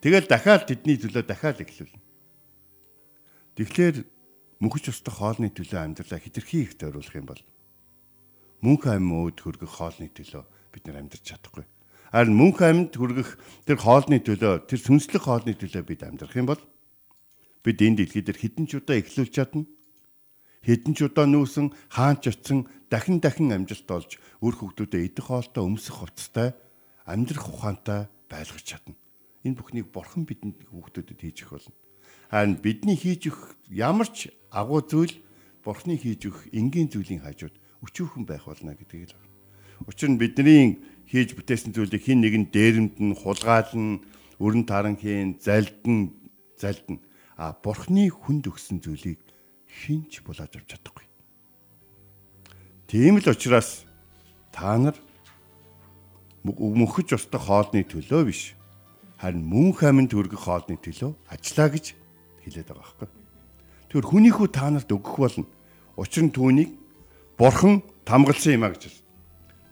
Тэгэл 0.00 0.28
дахиад 0.28 0.64
тэдний 0.68 0.96
төлөө 0.96 1.24
дахиад 1.28 1.60
эхлүүлнэ. 1.60 2.09
Тэгэхээр 3.60 4.08
мөнхөж 4.64 4.88
устдах 4.88 5.20
хоолны 5.20 5.52
төлөө 5.52 5.84
амьдралаа 5.84 6.16
хитрхи 6.16 6.64
их 6.64 6.80
тойруулах 6.80 7.12
юм 7.12 7.28
бол 7.28 7.42
мөнх 8.64 8.88
амьд 8.88 9.36
хөргөх 9.36 9.68
хоолны 9.68 10.08
төлөө 10.08 10.48
бид 10.72 10.88
нар 10.88 11.04
амьдрч 11.04 11.28
чадахгүй. 11.28 11.68
Харин 12.08 12.40
мөнх 12.40 12.56
амьд 12.64 12.96
хүргэх 12.96 13.36
тэр 13.68 13.76
хоолны 13.84 14.16
төлөө 14.24 14.64
тэр 14.64 14.80
сүнслэг 14.80 15.28
хоолны 15.28 15.52
төлөө 15.52 15.84
бид 15.84 16.00
амьдрах 16.08 16.40
юм 16.40 16.48
бол 16.48 16.62
бид 17.60 17.84
энэ 17.84 18.00
дэлхий 18.00 18.24
дээр 18.24 18.40
хэдэн 18.40 18.64
ч 18.64 18.80
удаа 18.80 18.96
эхлүүлж 18.96 19.28
чадна. 19.28 19.68
Хэдэн 20.64 20.96
ч 20.96 20.98
удаа 21.04 21.28
нүүсэн 21.28 21.68
хаанч 21.92 22.32
очсон 22.32 22.64
дахин 22.88 23.20
дахин 23.20 23.52
амжилт 23.52 23.92
олж 23.92 24.16
үр 24.40 24.56
хөвгдүүдэд 24.56 25.20
идэх 25.20 25.28
хоолтой 25.28 25.68
өмсөх 25.68 26.00
хувцастай 26.00 26.56
амьдрах 27.04 27.44
ухаантай 27.44 28.08
байлгаж 28.24 28.64
чадна. 28.64 28.96
Энэ 29.44 29.60
бүхнийг 29.60 29.92
бурхан 29.92 30.24
бидэнд 30.24 30.64
хүүхдүүдэд 30.64 31.20
хийж 31.20 31.44
өгөх 31.44 31.60
болно. 31.60 31.89
Харин 32.30 32.62
бидний 32.62 32.94
хийж 32.94 33.26
өгөх 33.26 33.58
ямар 33.74 34.06
ч 34.06 34.30
агуу 34.54 34.86
зүйл 34.86 35.18
бурхны 35.66 35.98
хийж 35.98 36.30
өгөх 36.30 36.54
энгийн 36.54 36.86
зүйлийн 36.86 37.26
хажууд 37.26 37.54
өчүүхэн 37.82 38.24
байх 38.24 38.46
болно 38.46 38.78
гэдгийг 38.78 39.10
л. 39.10 39.18
Учир 39.90 40.14
нь 40.14 40.20
бидний 40.20 40.78
хийж 41.10 41.34
бүтээсэн 41.34 41.74
зүйлийг 41.74 42.06
хин 42.06 42.22
нэгэн 42.22 42.54
дээрэмд 42.54 42.96
нь 43.02 43.18
хулгаална, 43.18 43.98
өрн 44.38 44.62
таран 44.62 44.94
хийн, 44.94 45.42
залдна, 45.42 46.14
залдна. 46.54 47.02
А 47.34 47.50
бурхны 47.50 48.06
хүнд 48.14 48.46
өгсөн 48.46 48.78
зүйлийг 48.78 49.18
хинч 49.66 50.22
булааж 50.22 50.54
авч 50.54 50.70
чадахгүй. 50.70 51.06
Тийм 52.86 53.18
л 53.18 53.26
учраас 53.26 53.82
та 54.54 54.78
нар 54.78 54.94
мөнхөж 56.46 57.14
ёстой 57.18 57.40
хоолны 57.42 57.82
төлөө 57.86 58.22
биш 58.30 58.54
харин 59.18 59.44
мөн 59.44 59.74
хаминд 59.74 60.14
хүргэх 60.14 60.46
хоолны 60.46 60.78
төлөө 60.80 61.12
ажиллаа 61.30 61.68
гэж 61.74 61.86
хэлээд 62.44 62.68
байгаа 62.70 62.82
байхгүй. 62.82 63.08
Тэгэхээр 63.90 64.10
хүнийхүү 64.10 64.48
та 64.54 64.70
нарт 64.70 64.90
өгөх 64.90 65.16
болно. 65.18 65.46
Учир 65.98 66.24
нь 66.24 66.34
түүнийг 66.34 66.70
бурхан 67.36 67.82
тамгалсан 68.06 68.54
юм 68.54 68.64
а 68.64 68.72
гэж 68.72 68.82
хэлсэн. 68.86 69.06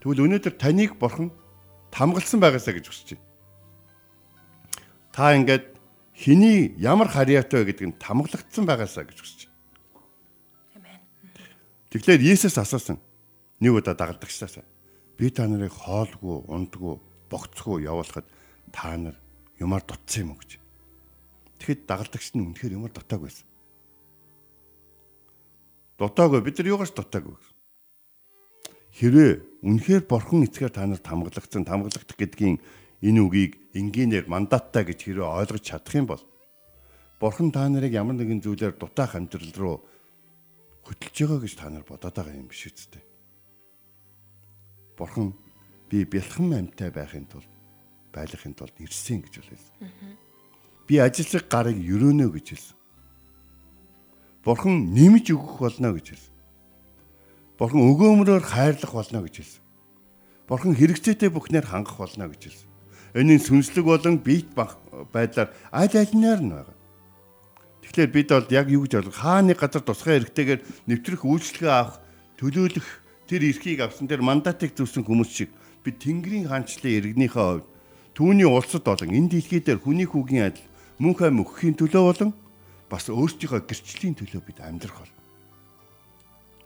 Тэгвэл 0.03 0.25
өнөөдөр 0.27 0.55
таныг 0.59 0.99
бурхан 0.99 1.31
тамгалсан 1.91 2.41
байгаасаа 2.41 2.75
гэж 2.77 2.87
хүсэж 2.89 3.09
байна. 3.17 3.27
Та 5.13 5.35
ингээд 5.35 5.65
хэний 6.15 6.75
ямар 6.79 7.09
харьяатай 7.09 7.63
вэ 7.63 7.73
гэдгийг 7.73 7.99
тамгалагдсан 8.03 8.65
байгаасаа 8.67 9.05
гэж 9.07 9.19
хүсэж 9.19 9.41
байна. 9.47 11.01
Тэгэхээр 11.91 12.21
Есүс 12.21 12.59
асуусан 12.61 13.01
нэг 13.61 13.73
удаа 13.73 13.97
дагалдагчдаас 13.97 14.61
би 15.19 15.31
та 15.31 15.49
нарыг 15.49 15.73
хоолгүй, 15.73 16.47
ундгүй, 16.47 17.01
богцгүй 17.33 17.89
явуулахад 17.89 18.27
та 18.71 18.95
нар 18.97 19.17
юмар 19.59 19.83
дутсан 19.83 20.29
юм 20.29 20.37
уу 20.37 20.39
гэж. 20.39 20.63
Тэгэхэд 21.59 21.87
дагалдагч 21.87 22.35
нь 22.35 22.43
үнэхээр 22.43 22.77
юмар 22.79 22.93
дутааг 22.95 23.27
байсан. 23.27 23.47
Дутаагүй 25.99 26.41
бид 26.43 26.57
нар 26.59 26.71
юугаарч 26.73 26.95
дутаагүй. 26.95 27.37
Хэрвээ 28.95 29.31
үнэхээр 29.67 30.03
борхон 30.07 30.47
эцгээр 30.47 30.73
та 30.73 30.87
нарт 30.87 31.07
хамгалагцсан, 31.07 31.67
хамгалагдах 31.67 32.19
гэдгийн 32.19 32.63
энэ 33.03 33.21
үгийг 33.23 33.53
энгийнээр 33.75 34.27
мандаттай 34.31 34.87
гэж 34.87 34.99
хэрвээ 35.07 35.27
ойлгож 35.27 35.63
чадах 35.63 35.95
юм 35.95 36.07
бол 36.07 36.23
борхон 37.19 37.51
та 37.51 37.67
нарыг 37.67 37.95
ямар 37.95 38.15
нэгэн 38.19 38.43
зүйлээр 38.43 38.79
дутаах 38.79 39.19
амьдрал 39.19 39.55
руу 39.55 39.77
хөтлөж 40.87 41.15
байгаа 41.15 41.41
гэж 41.43 41.55
та 41.59 41.67
нар 41.71 41.85
бодоод 41.87 42.15
байгаа 42.15 42.35
юм 42.35 42.51
биш 42.51 42.67
үсттэй. 42.71 43.03
Бурхан 44.99 45.35
би 45.91 46.03
бэлхэн 46.07 46.55
амьтай 46.59 46.91
байхын 46.91 47.27
тулд 47.27 47.51
байлгахын 48.15 48.55
тулд 48.55 48.75
ирсэн 48.83 49.23
гэж 49.23 49.35
хэлсэн. 49.47 49.75
Би 50.89 50.97
ажиллах 51.05 51.45
гарыг 51.53 51.77
өрөөнө 51.77 52.33
гэж 52.33 52.47
хэлсэн. 52.57 52.77
Бурхан 54.41 54.89
нэмж 54.97 55.37
өгөх 55.37 55.61
болно 55.61 55.93
гэж 55.93 56.17
хэлсэн. 56.17 56.33
Бурхан 57.61 57.81
өгөөмрөөр 57.93 58.45
хайрлах 58.49 58.93
болно 58.97 59.21
гэж 59.29 59.35
хэлсэн. 59.37 59.63
Бурхан 60.49 60.73
хэрэгцээтэй 60.73 61.29
бүхнээр 61.29 61.69
хангах 61.69 62.01
болно 62.01 62.33
гэж 62.33 62.41
хэлсэн. 62.49 62.69
Энийн 63.21 63.45
сүнслэг 63.45 63.85
болон 63.85 64.17
биет 64.17 64.49
байдлаар 64.57 65.53
аль 65.69 65.93
алинаар 65.93 66.41
нь 66.41 66.53
байгаа. 66.57 66.77
Тэгэхээр 67.85 68.11
бид 68.13 68.29
бол 68.33 68.49
яг 68.49 68.67
юу 68.73 68.89
гэж 68.89 68.93
болох 69.01 69.17
хааны 69.17 69.53
газар 69.53 69.85
тусгай 69.85 70.21
хэрэгтэйгээр 70.21 70.61
нэвтрэх 70.89 71.25
үйлчлэгээ 71.25 71.73
авах 71.73 72.01
төлөөлөх 72.41 72.89
тэр 73.29 73.49
эрхийг 73.49 73.81
авсан 73.85 74.09
тэр 74.09 74.21
мандатыг 74.21 74.77
зүвсэн 74.77 75.05
хүмүүс 75.09 75.31
шиг 75.33 75.51
бид 75.85 76.01
Тэнгэрийн 76.01 76.49
хаанчлалын 76.53 76.97
иргэнийхээ 77.01 77.45
хувьд 77.49 77.67
түүний 78.13 78.49
улсад 78.49 78.85
болон 78.85 79.09
энэ 79.09 79.41
дэлхий 79.41 79.61
дээр 79.65 79.81
хүний 79.81 80.05
хүүгийн 80.05 80.53
адил 80.53 80.68
мөн 80.99 81.15
хам 81.15 81.43
өгөхийн 81.43 81.79
төлөө 81.79 82.03
болон 82.03 82.31
бас 82.91 83.07
өөрсдийнхөө 83.07 83.63
гэрчлийн 83.67 84.19
төлөө 84.19 84.43
бид 84.43 84.59
амьдрах 84.63 85.03
бол. 85.03 85.15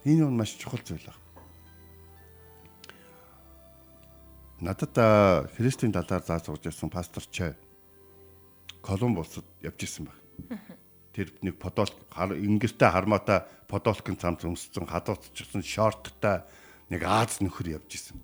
Энэ 0.08 0.24
нь 0.26 0.36
маш 0.36 0.56
чухал 0.56 0.80
зүйл 0.80 1.04
байна. 1.04 1.20
Надад 4.62 4.94
Христийн 5.58 5.92
талаар 5.92 6.22
зааж 6.22 6.46
сурж 6.46 6.70
ирсэн 6.70 6.90
пастор 6.90 7.26
Ч 7.26 7.52
Колумбусд 8.80 9.44
явж 9.60 9.82
исэн 9.82 10.06
баг. 10.06 10.18
Тэр 11.12 11.34
нэг 11.42 11.58
подол 11.58 11.90
ингэртэй 12.14 12.88
хармаатай 12.88 13.42
подолкын 13.66 14.16
цамц 14.16 14.46
өмссөн 14.46 14.86
хадуутчихсан 14.86 15.66
шорттой 15.66 16.46
нэг 16.88 17.02
Аз 17.02 17.42
нөхөр 17.42 17.74
явж 17.74 17.90
исэн. 17.90 18.22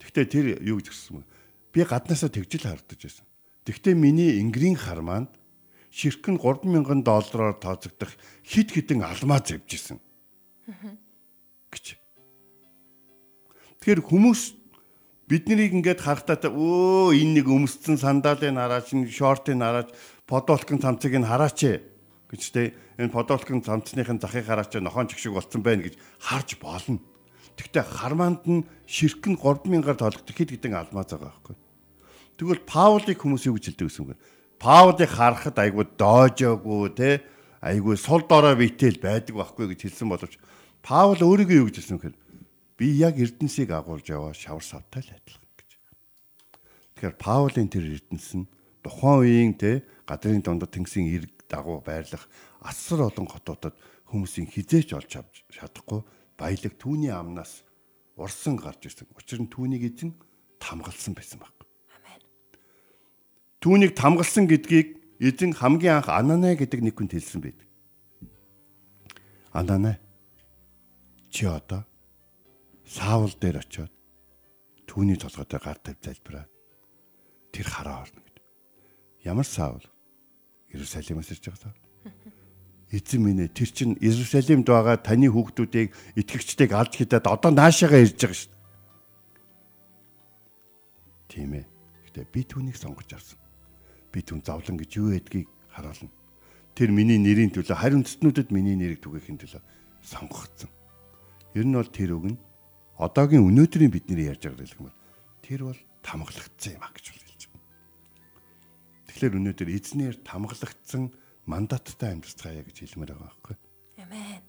Тэгвэл 0.00 0.24
тэр 0.24 0.46
юу 0.64 0.80
гэж 0.80 0.88
гисэн 0.88 1.20
бэ? 1.20 1.28
Би 1.72 1.84
гаднаасаа 1.84 2.32
тэгжил 2.32 2.64
хардаж 2.64 2.96
байсан. 2.96 3.27
Тэгвэл 3.68 4.00
миний 4.00 4.40
ингрийн 4.40 4.80
хармаанд 4.80 5.28
ширхэг 5.92 6.32
нь 6.32 6.40
3000 6.40 7.04
доллараар 7.04 7.60
тооцогдох 7.60 8.16
хид 8.40 8.72
хідэн 8.72 9.04
алмаз 9.04 9.52
явж 9.52 9.68
исэн. 9.68 10.00
гэж. 11.68 12.00
Тэгэхээр 13.76 14.00
хүмүүс 14.08 14.56
биднийг 15.28 15.76
ингээд 15.76 16.00
харахтаа 16.00 16.48
өө 16.48 17.12
энэ 17.12 17.44
нэг 17.44 17.46
өмсцэн 17.52 18.00
сандалыг 18.00 18.56
хараач, 18.56 18.88
шортыг 19.12 19.60
хараач, 19.60 19.92
подолкын 20.24 20.80
цамцыг 20.80 21.12
нь 21.12 21.28
хараач 21.28 21.84
гэж 22.32 22.42
тэ 22.48 22.72
энэ 22.96 23.12
подолкын 23.12 23.60
цамцныхын 23.60 24.16
захыг 24.16 24.48
хараач 24.48 24.80
нохон 24.80 25.12
чиг 25.12 25.20
шиг 25.20 25.36
болцсон 25.36 25.60
байна 25.60 25.84
гэж 25.84 26.00
харж 26.24 26.56
болно. 26.56 27.04
Тэгвэл 27.52 27.84
хармаанд 27.84 28.48
нь 28.48 28.64
ширхэг 28.88 29.28
нь 29.28 29.36
3000-аар 29.36 29.96
тоологдох 30.00 30.36
хид 30.36 30.56
хідэн 30.56 30.72
алмаз 30.72 31.12
байгаа 31.12 31.36
байхгүй. 31.36 31.67
Тэгвэл 32.38 32.62
Паулыг 32.62 33.18
хүмүүс 33.18 33.50
юу 33.50 33.58
гэж 33.58 33.74
хэлдэг 33.74 33.86
гэсэн 33.90 34.02
үг 34.06 34.10
вэ? 34.14 34.22
Паулыг 34.62 35.10
харахад 35.10 35.58
айгүй 35.58 35.84
доожоогүй 35.98 36.94
те 36.94 37.10
айгүй 37.58 37.98
сул 37.98 38.22
дорой 38.22 38.54
битэл 38.54 39.02
байдаг 39.02 39.34
байхгүй 39.34 39.74
гэж 39.74 39.90
хэлсэн 39.90 40.06
боловч 40.06 40.38
Паул 40.86 41.18
өөрийгөө 41.18 41.58
юу 41.58 41.66
гэж 41.66 41.82
хэлсэн 41.82 41.98
вэ? 41.98 42.14
Би 42.78 42.94
яг 42.94 43.18
Эрдэнсийг 43.18 43.74
агуулж 43.74 44.06
яваа 44.06 44.38
шавар 44.38 44.62
савтай 44.62 45.02
л 45.02 45.10
адилхан 45.18 45.50
гэж. 45.58 45.70
Тэгэхээр 46.94 47.16
Паулын 47.18 47.66
тэр 47.66 47.90
Эрдэнэс 47.98 48.30
нь 48.38 48.46
тухайн 48.86 49.18
үеийн 49.18 49.54
те 49.58 49.82
гадрын 50.06 50.38
дундад 50.38 50.70
тэнгисийн 50.70 51.10
эрг 51.10 51.34
дагуу 51.50 51.82
байрлах 51.82 52.30
асар 52.62 53.02
олон 53.02 53.26
хотуудад 53.26 53.74
хүмүүсийн 54.14 54.46
хизээч 54.46 54.94
олж 54.94 55.10
авч 55.18 55.42
чадахгүй 55.50 56.06
баялаг 56.38 56.74
түүний 56.78 57.10
амнаас 57.10 57.66
урсан 58.14 58.54
гарч 58.54 58.86
ирсэн. 58.86 59.10
Учир 59.18 59.42
нь 59.42 59.50
түүнийг 59.50 59.82
эзэн 59.90 60.14
тамгалсан 60.62 61.18
байсан 61.18 61.42
баг. 61.42 61.57
Түүнийг 63.58 63.98
тамгалсан 63.98 64.46
гэдгийг 64.46 65.18
эзэн 65.18 65.50
хамгийн 65.58 65.98
анх 65.98 66.08
Ананай 66.14 66.54
гэдэг 66.54 66.78
нэг 66.78 66.94
хүн 66.94 67.10
хэлсэн 67.10 67.42
байдаг. 67.42 67.66
Ананай 69.50 69.98
чи 71.30 71.46
одоо 71.46 71.82
Саул 72.86 73.34
дээр 73.34 73.58
очиод 73.58 73.90
түүний 74.86 75.18
толгойтой 75.18 75.58
гар 75.58 75.78
тавь 75.82 75.98
залбираад 75.98 76.46
тэр 77.50 77.66
хараа 77.66 78.06
орно 78.06 78.22
гэдэг. 78.22 78.44
Ямар 79.26 79.44
Саул? 79.44 79.82
Иерусалимаас 80.70 81.34
ирж 81.34 81.50
байгаа 81.50 81.62
Саул. 81.66 81.82
Эзэн 82.94 83.20
минь 83.26 83.42
ээ 83.42 83.50
тэр 83.58 83.70
чин 83.74 83.98
Иерусалимд 83.98 84.70
байгаа 84.70 85.02
таны 85.02 85.26
хүүхдүүдийг 85.34 85.90
итгэгчдийг 86.14 86.70
алж 86.78 86.94
хидаад 86.94 87.26
одоо 87.26 87.50
наашаага 87.50 88.06
ирж 88.06 88.22
байгаа 88.22 88.38
шүү 88.38 88.54
дээ. 88.54 88.62
Тийм 91.28 91.50
ээ. 91.58 91.66
Гэтэ 92.06 92.24
би 92.32 92.40
түүнийг 92.46 92.78
сонгож 92.78 93.10
авсан 93.12 93.47
би 94.18 94.26
түн 94.26 94.42
зовлон 94.42 94.74
гэж 94.82 94.90
юу 94.98 95.14
гэдгийг 95.14 95.46
харуулна. 95.70 96.10
Тэр 96.74 96.90
миний 96.90 97.22
нэрийн 97.22 97.54
төлөө 97.54 97.78
харин 97.78 98.02
үндэстнүүдэд 98.02 98.50
миний 98.50 98.74
нэрийг 98.74 98.98
түгээхин 98.98 99.38
төлөө 99.38 99.62
сонгогдсон. 100.02 100.70
Ер 101.54 101.66
нь 101.66 101.78
бол 101.78 101.86
тэр 101.86 102.18
үг 102.18 102.34
нь 102.34 102.38
одоогийн 102.98 103.46
өнөөдрийн 103.46 103.94
бидний 103.94 104.26
ярьж 104.26 104.42
байгаа 104.50 104.66
юм 104.74 104.90
бол 104.90 104.98
тэр 105.46 105.60
бол 105.70 105.80
тамгалагдсан 106.02 106.74
юм 106.74 106.82
а 106.82 106.90
гэж 106.90 107.06
хэлж 107.14 107.42
байна. 107.46 107.66
Тэгэхээр 109.06 109.38
өнөөдөр 109.38 109.68
эзнэр 109.70 110.14
тамгалагдсан 110.26 111.02
мандаттай 111.46 112.10
амьдцгаая 112.18 112.62
гэж 112.66 112.76
хэлмээр 112.82 113.14
байгаа 113.14 113.26
байхгүй. 113.30 113.56
Амен. 114.02 114.42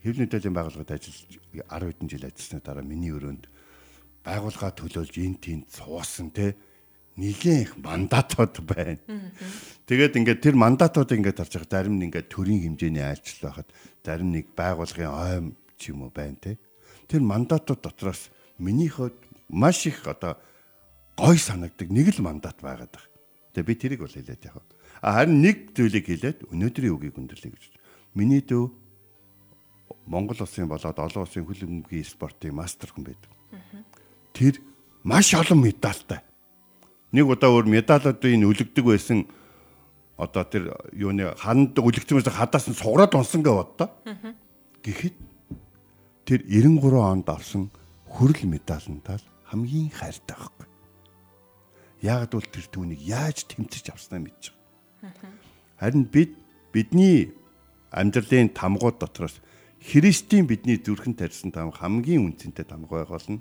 Хэвлэл 0.00 0.22
мэдээллийн 0.24 0.56
байгууллагад 0.56 0.96
ажиллаж 0.96 1.32
10 1.52 1.64
хэдэн 1.68 2.08
жил 2.08 2.24
ажилласны 2.24 2.60
дараа 2.64 2.84
миний 2.84 3.12
өрөөнд 3.12 3.44
байгууллага 4.26 4.74
төлөөлж 4.74 5.14
эн 5.22 5.36
тэнд 5.38 5.66
суусан 5.70 6.34
те 6.34 6.58
нэгэн 7.16 7.58
их 7.64 7.72
мандатууд 7.80 8.60
байна. 8.68 9.00
Тэгээд 9.88 10.16
ингээд 10.20 10.40
тэр 10.44 10.54
мандатуудыг 10.56 11.16
ингээд 11.16 11.40
харж 11.40 11.52
байгаа 11.56 11.72
зарим 11.72 11.96
нь 11.96 12.06
ингээд 12.12 12.28
төрийн 12.28 12.60
хэмжээний 12.76 13.04
айлчлал 13.04 13.50
байхад 13.50 13.68
зарим 14.04 14.30
нэг 14.32 14.52
байгуулгын 14.52 15.08
ойм 15.08 15.46
ч 15.80 15.92
юм 15.92 16.04
уу 16.04 16.12
байна 16.12 16.36
те. 16.36 16.60
Тэр 17.08 17.24
мандатууд 17.24 17.80
дотроос 17.80 18.28
миний 18.60 18.92
хувьд 18.92 19.16
маш 19.48 19.86
их 19.86 20.04
одоо 20.04 20.36
гой 21.16 21.38
санагдаг 21.40 21.88
нэг 21.88 22.12
л 22.12 22.20
мандат 22.20 22.60
байгаад 22.60 22.92
байна. 22.92 23.10
Тэгээ 23.56 23.68
би 23.68 23.74
тэрийг 23.80 24.00
бол 24.04 24.12
хэлээд 24.12 24.44
яг. 24.44 24.60
А 25.00 25.22
харин 25.22 25.40
нэг 25.40 25.72
зүйлийг 25.72 26.04
хэлээд 26.04 26.52
өнөөдрийн 26.52 26.92
үгийг 26.92 27.16
өндөрлөе 27.16 27.52
гэж. 27.56 27.64
Миний 28.12 28.44
дүү 28.44 28.68
Монгол 30.06 30.38
улсын 30.38 30.68
болоод 30.68 30.98
олон 30.98 31.24
улсын 31.24 31.46
хөлбөмбөгийн 31.46 32.04
спортын 32.04 32.54
мастер 32.54 32.90
хүн 32.92 33.06
байдаг. 33.06 33.30
Тэр 34.34 34.60
маш 35.02 35.34
олон 35.34 35.62
медальтай. 35.62 36.25
Нэг 37.12 37.26
удаа 37.26 37.50
өөр 37.54 37.66
медалуудын 37.70 38.46
үлэгдэг 38.46 38.84
байсан 38.84 39.26
одоо 40.16 40.44
тэр 40.48 40.72
юуны 40.96 41.36
ханд 41.36 41.76
үлэгцмээс 41.76 42.32
хадаас 42.32 42.66
нь 42.72 42.78
сугараад 42.78 43.12
унсан 43.14 43.44
гэж 43.44 43.54
боддоо. 43.54 43.88
Гэхдээ 44.80 45.12
тэр 46.24 46.40
93 46.48 46.96
онд 46.96 47.28
авсан 47.28 47.68
хүрэл 48.08 48.48
медалнтаа 48.48 49.20
хамгийн 49.44 49.92
хайртай 49.92 50.34
байхгүй. 50.34 50.66
Яагад 52.00 52.32
бол 52.32 52.48
тэр 52.48 52.66
түүнийг 52.72 53.00
яаж 53.04 53.44
тэмцэж 53.44 53.92
авснаа 53.92 54.24
мэдэж 54.24 54.50
байгаа. 54.50 55.30
Харин 55.76 56.08
бид 56.08 56.32
бидний 56.72 57.30
амьдралын 57.92 58.50
тамгууд 58.56 58.96
дотроос 58.98 59.38
Христийн 59.84 60.48
бидний 60.48 60.80
зүрхэн 60.80 61.14
тарьсан 61.14 61.52
там 61.52 61.70
хамгийн 61.70 62.24
үнцэнтэй 62.32 62.64
тамга 62.64 63.04
байх 63.04 63.12
болно. 63.12 63.38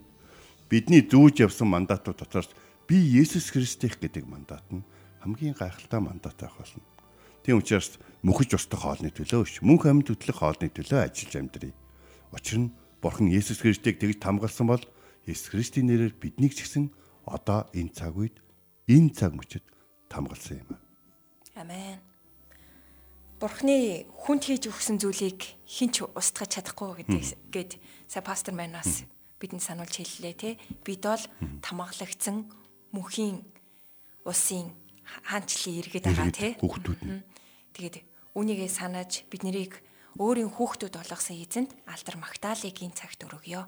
Бидний 0.70 1.02
зүүж 1.02 1.42
явсан 1.42 1.72
мандатууд 1.72 2.20
дотроос 2.20 2.52
би 2.88 2.98
Есүс 3.02 3.50
Христих 3.50 3.98
гэдэг 3.98 4.26
мандат 4.30 4.66
нь 4.70 4.86
хамгийн 5.26 5.58
гайхалтай 5.58 6.00
мандат 6.00 6.38
байх 6.38 6.54
болно. 6.54 6.86
Тийм 7.42 7.58
учраас 7.62 7.98
мөхөж 8.22 8.58
устдах 8.58 8.86
хоолны 8.86 9.10
төлөө 9.10 9.42
биш, 9.46 9.62
мөнх 9.66 9.86
амьд 9.90 10.10
хөтлөх 10.10 10.38
хоолны 10.42 10.70
төлөө 10.70 11.10
ажиллаж 11.10 11.34
амьдрий. 11.38 11.74
Учир 12.34 12.58
нь 12.62 12.74
Бурхан 13.02 13.30
Есүс 13.30 13.62
Христийг 13.62 13.98
тэгж 14.02 14.22
тамгалсан 14.22 14.70
бол 14.70 14.82
Есүс 15.26 15.50
Христийн 15.54 15.90
нэрээр 15.90 16.14
биднийг 16.18 16.54
ч 16.54 16.66
гэсэн 16.66 16.94
одоо 17.26 17.66
энэ 17.74 17.94
цаг 17.94 18.14
үед 18.18 18.38
энэ 18.86 19.14
цаг 19.14 19.34
мөчид 19.34 19.66
тамгалсан 20.10 20.62
юм. 20.62 20.70
Амен. 21.58 22.02
Бурхны 23.42 24.06
хүнд 24.26 24.46
хийж 24.46 24.70
өгсөн 24.70 25.02
зүйлийг 25.02 25.60
хинч 25.66 26.06
устгаж 26.06 26.62
чадахгүй 26.62 27.04
гэдэг 27.04 27.52
гээд 27.52 27.72
сая 28.08 28.24
пастор 28.24 28.54
манаас 28.58 29.06
бидэнд 29.42 29.62
сануулж 29.62 30.02
хэллээ 30.02 30.34
те. 30.34 30.50
Бид 30.86 31.04
бол 31.04 31.22
тамгалагдсан 31.62 32.65
мөхийн 32.96 33.44
усын 34.24 34.72
хаанчлалын 35.28 35.80
иргэд 35.84 36.06
байгаа 36.08 36.32
те. 36.32 36.48
Хүүхдүүд 36.64 37.02
нь. 37.04 37.22
Тэгээд 37.76 37.96
үүнийгээ 38.34 38.72
санааж 38.72 39.28
бид 39.28 39.44
нарыг 39.44 39.84
өөрийн 40.16 40.52
хүүхдүүд 40.56 40.96
болгосон 40.96 41.38
эзэнд 41.44 41.72
алдар 41.86 42.16
магтаалыг 42.16 42.76
энэ 42.80 42.96
цагт 42.96 43.20
өргөё. 43.28 43.68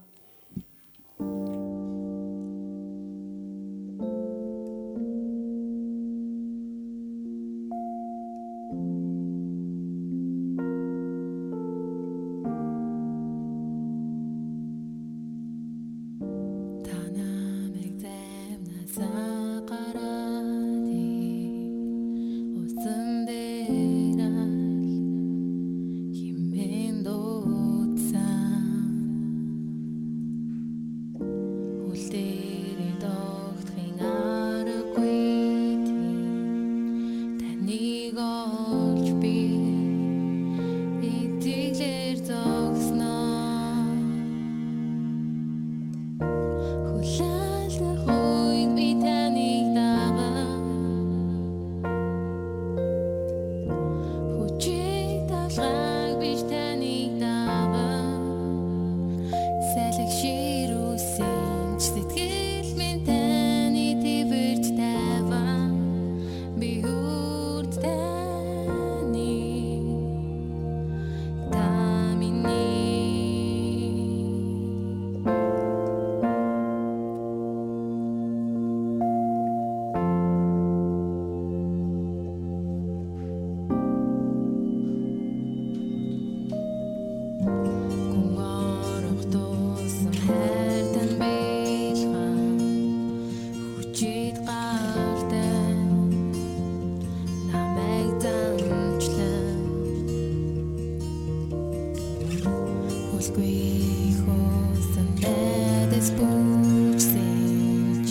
Дэдэс 106.27 107.07
бүчсэж 107.07 108.07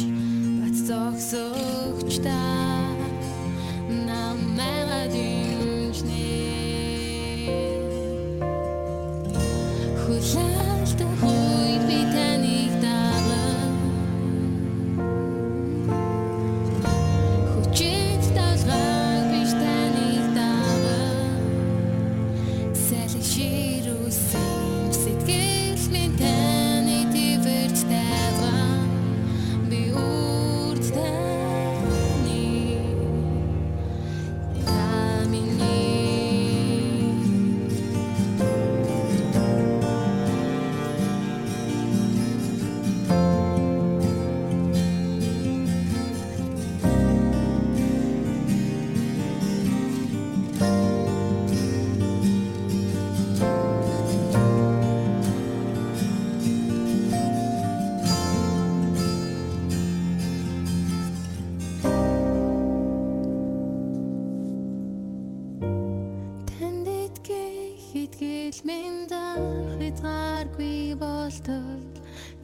бат 0.59 0.75
зогсогч 0.89 2.13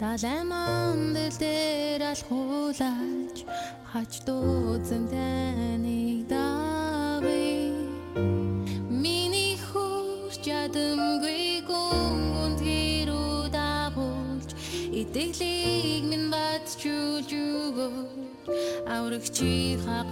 Далай 0.03 0.43
мандал 0.43 1.31
дээр 1.39 2.03
алхуулаач 2.11 3.37
хач 3.91 4.13
дууцэн 4.27 5.07
таныг 5.07 6.27
дагъя. 6.27 7.71
Миний 8.91 9.55
хурж 9.63 10.43
ядамгүй 10.43 11.63
гүн 11.71 12.59
гэрүү 12.59 13.47
дагуулж 13.55 14.51
Итгэлийг 14.91 16.03
минь 16.11 16.29
батчулж 16.35 17.31
өгөөч. 17.31 18.51
Аврагчи 18.91 19.79
хагаараас 19.87 20.12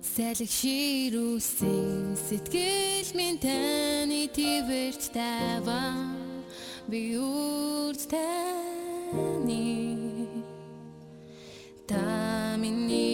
Сэлэг 0.00 0.50
ширүүсэн 0.50 2.16
сэтгэл 2.16 3.10
минь 3.14 3.38
таны 3.38 4.28
твэрт 4.32 5.12
таваа. 5.12 6.16
Би 6.88 7.16
үрд 7.16 8.08
таны 8.08 9.64
тамини 11.86 13.09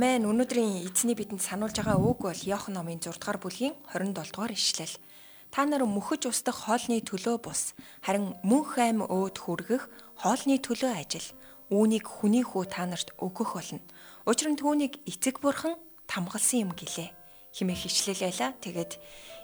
Амен. 0.00 0.24
Өнөөдрийн 0.24 0.88
эзний 0.88 1.12
бидэнд 1.12 1.44
сануулж 1.44 1.76
байгаа 1.76 2.00
үг 2.00 2.24
бол 2.24 2.32
Иохан 2.32 2.72
номын 2.72 3.04
6 3.04 3.20
дугаар 3.20 3.36
бүлгийн 3.36 3.76
27 3.92 4.32
дугаар 4.32 4.56
ишлэл. 4.56 4.96
Та 5.52 5.68
нар 5.68 5.84
мөхөж 5.84 6.24
устдах 6.24 6.64
хоолны 6.64 7.04
төлөө 7.04 7.36
бус 7.44 7.76
харин 8.00 8.32
мөнх 8.40 8.80
аим 8.80 9.04
өөд 9.04 9.36
хүргэх 9.36 9.92
хоолны 10.24 10.56
төлөө 10.56 11.04
ажил. 11.04 11.28
Үүнийг 11.68 12.08
хүний 12.08 12.40
хүү 12.40 12.64
та 12.72 12.88
нарт 12.88 13.12
өгөх 13.20 13.52
болно. 13.52 13.84
Учир 14.24 14.48
нь 14.48 14.56
түүнийг 14.56 15.04
эцэг 15.04 15.44
бурхан 15.44 15.76
тамгалсан 16.08 16.64
юм 16.64 16.72
гэлээ. 16.72 17.12
Химээ 17.60 17.76
хичлэл 17.84 18.24
байла. 18.24 18.56
Тэгээд 18.56 18.96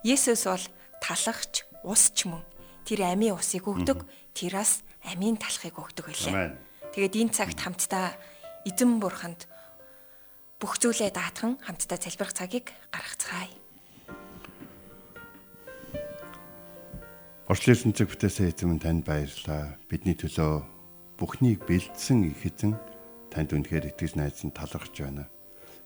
Есүс 0.09 0.49
бол 0.49 0.65
талахч 1.05 1.69
ус 1.85 2.17
ч 2.17 2.33
мөн. 2.33 2.41
Тэр 2.89 3.05
амийн 3.05 3.37
усыг 3.37 3.69
өгдөг. 3.69 4.09
Тэрас 4.33 4.81
амийн 5.05 5.37
талахыг 5.37 5.77
өгдөг 5.77 6.09
байлаа. 6.09 6.57
Тэгээд 6.97 7.29
энэ 7.29 7.37
цагт 7.37 7.61
хамтдаа 7.61 8.17
эзэн 8.65 9.05
бурханд 9.05 9.53
бүх 10.57 10.81
зүйлээ 10.81 11.13
даатхан 11.13 11.61
хамтдаа 11.61 12.01
залбирах 12.01 12.33
цагийг 12.33 12.73
гаргацгаая. 12.89 13.53
Орчлын 17.47 17.93
цаг 17.93 18.09
бүтээсэн 18.09 18.49
эзэм 18.51 18.81
танд 18.81 19.05
баярлалаа. 19.05 19.77
Бидний 19.87 20.17
төлөө 20.17 20.65
бүхнийг 21.21 21.61
бэлдсэн 21.69 22.33
их 22.33 22.41
эзэн 22.49 22.73
танд 23.29 23.53
үнэхээр 23.53 23.93
итгэж 23.93 24.17
найзан 24.17 24.51
талархаж 24.57 24.97
байна. 24.97 25.29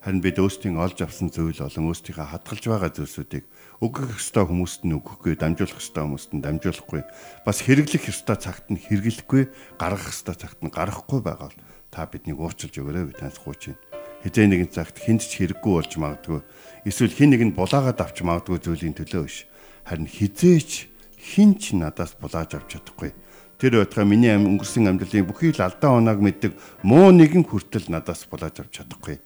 Харин 0.00 0.24
бид 0.24 0.40
өөрсдийн 0.40 0.80
олж 0.80 1.02
авсан 1.04 1.28
зүйл 1.28 1.61
болон 1.61 1.92
өөрсдийнхээ 1.92 2.33
хадгалж 2.33 2.64
байгаа 2.64 2.90
зүйлсүүдийг 2.94 3.44
өгөх 3.85 4.16
ёстой 4.16 4.48
хүмүүст 4.48 4.88
нь 4.88 4.96
өгөхгүй, 4.96 5.37
дамжуулах 5.37 5.76
ёстой 5.76 6.09
хүмүүст 6.09 6.30
нь 6.33 6.40
дамжуулахгүй, 6.40 7.04
бас 7.44 7.61
хэрэглэх 7.61 8.09
ёстой 8.09 8.40
цагт 8.40 8.72
нь 8.72 8.80
хэрэглэхгүй, 8.80 9.52
гаргах 9.76 10.09
ёстой 10.09 10.40
цагт 10.40 10.64
нь 10.64 10.72
гаргахгүй 10.72 11.20
байгаа 11.20 11.52
бол 11.52 11.61
та 11.92 12.09
биднийг 12.09 12.40
уучлж 12.40 12.72
өгөөрэй 12.80 13.12
таньд 13.12 13.37
хууч 13.37 13.76
байна 13.76 13.89
хизээ 14.24 14.46
нэгэн 14.46 14.70
цагт 14.72 15.00
хүнд 15.00 15.24
ч 15.24 15.40
хэрэггүй 15.40 15.72
болж 15.72 15.92
магадгүй. 15.96 16.40
Эсвэл 16.85 17.12
хин 17.12 17.30
нэг 17.33 17.42
нь 17.48 17.56
булаагаад 17.56 18.00
авч 18.00 18.20
магадгүй 18.20 18.59
зүйлийн 18.61 18.96
төлөө 18.96 19.22
биш. 19.24 19.48
Харин 19.88 20.09
хизээч 20.09 20.88
хин 21.16 21.56
ч 21.56 21.72
надаас 21.76 22.16
булааж 22.20 22.56
авч 22.56 22.76
чадахгүй. 22.76 23.12
Тэр 23.61 23.80
байтугай 23.80 24.09
миний 24.09 24.33
ам 24.33 24.48
өнгөрсөн 24.56 24.88
амьдралын 24.88 25.28
бүхий 25.28 25.52
л 25.52 25.61
алдаа 25.61 26.00
онааг 26.00 26.20
мэддэг 26.20 26.52
муу 26.80 27.12
нэгэн 27.12 27.44
хүртэл 27.44 27.92
надаас 27.92 28.24
булааж 28.28 28.64
авч 28.64 28.80
чадахгүй. 28.80 29.20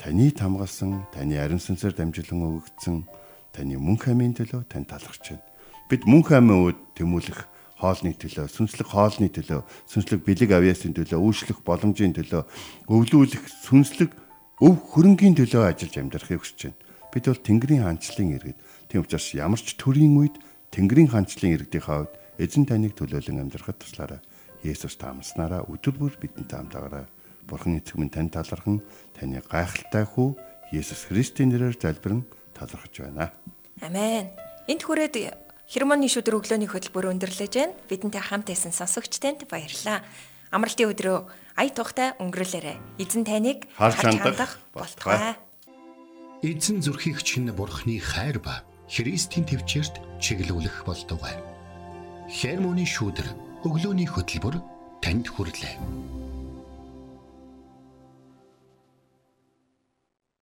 Таны 0.00 0.32
тамгалсан 0.32 1.08
таны 1.12 1.36
ариун 1.36 1.60
сүнсээр 1.60 1.96
дамжуулан 1.96 2.60
өгөгдсөн 2.60 3.04
таны 3.52 3.76
мөнх 3.76 4.08
амийн 4.08 4.32
төлөө 4.32 4.64
тань 4.68 4.88
талархж 4.88 5.36
байна. 5.36 5.44
Бид 5.92 6.08
мөнх 6.08 6.32
амийн 6.32 6.72
үүд 6.72 6.78
тэмүүлэх 6.96 7.53
хоолны 7.84 8.16
төлөө, 8.16 8.48
сүнслэг 8.48 8.88
хоолны 8.88 9.28
төлөө, 9.28 9.60
сүнслэг 9.84 10.24
бэлэг 10.24 10.50
авьяасын 10.56 10.96
төлөө, 10.96 11.20
үйлчлэх 11.20 11.60
боломжийн 11.60 12.16
төлөө, 12.16 12.42
өвлүүлэх 12.88 13.44
сүнслэг 13.68 14.10
өв 14.64 14.74
хөрөнгийн 14.96 15.36
төлөө 15.36 15.68
ажиллаж 15.68 15.94
амьдрахыг 16.00 16.40
хүсэж 16.40 16.72
байна. 16.72 16.80
Бид 17.12 17.24
бол 17.28 17.44
Тэнгэрийн 17.44 17.84
хаанчлалын 17.84 18.34
иргэд. 18.40 18.58
Тийм 18.88 19.04
учраас 19.04 19.28
ямар 19.36 19.60
ч 19.60 19.76
төрийн 19.76 20.16
үед 20.16 20.40
Тэнгэрийн 20.72 21.12
хаанчлалын 21.12 21.54
иргэдийнхээ 21.60 21.94
хувьд 22.00 22.14
эзэн 22.40 22.64
таныг 22.66 22.96
төлөөлөн 22.96 23.44
амьдрахад 23.44 23.78
туслаарай. 23.78 24.20
Есүс 24.64 24.96
таамаснараа 24.96 25.68
өдөр 25.68 25.94
бүр 25.94 26.14
бидэнтэй 26.18 26.58
хамтаагаарай. 26.58 27.06
Бурхан 27.46 27.78
эцэг 27.78 28.00
минь 28.00 28.10
тань 28.10 28.32
талархан 28.32 28.80
таны 29.12 29.44
гайхалтай 29.44 30.08
хүү 30.08 30.34
Есүс 30.72 31.06
Христийн 31.12 31.52
нэрээр 31.52 31.76
залбирэн 31.76 32.24
талархаж 32.56 32.94
байна. 32.98 33.30
Амен. 33.84 34.32
Энд 34.66 34.82
хүрээд 34.82 35.43
Хермоны 35.64 36.12
шүдэр 36.12 36.36
өглөөний 36.38 36.68
хөтөлбөр 36.68 37.08
өндөрлөж 37.16 37.52
байна. 37.56 37.72
Бидэнтэй 37.88 38.20
хамт 38.20 38.52
байсан 38.52 38.72
сонсогч 38.76 39.16
танд 39.16 39.48
баярлалаа. 39.48 40.04
Амралтын 40.52 40.92
өдрөө 40.92 41.18
ая 41.56 41.70
тухтай 41.72 42.12
өнгөрүүлээрэ. 42.20 43.00
Эзэн 43.00 43.24
таныг 43.24 43.64
харж 43.80 43.96
хандах 44.04 44.60
болтугай. 44.76 45.40
Эзэн 46.44 46.84
зүрхийг 46.84 47.24
чинь 47.24 47.48
бурхны 47.48 47.96
хайр 47.96 48.38
ба 48.44 48.60
Христийн 48.92 49.48
төвчөрт 49.48 50.20
чиглүүлэх 50.20 50.84
болтугай. 50.84 51.40
Хермоны 52.28 52.84
шүдэр 52.84 53.32
өглөөний 53.64 54.04
хөтөлбөр 54.04 54.60
танд 55.00 55.32
хүрэлээ. 55.32 56.23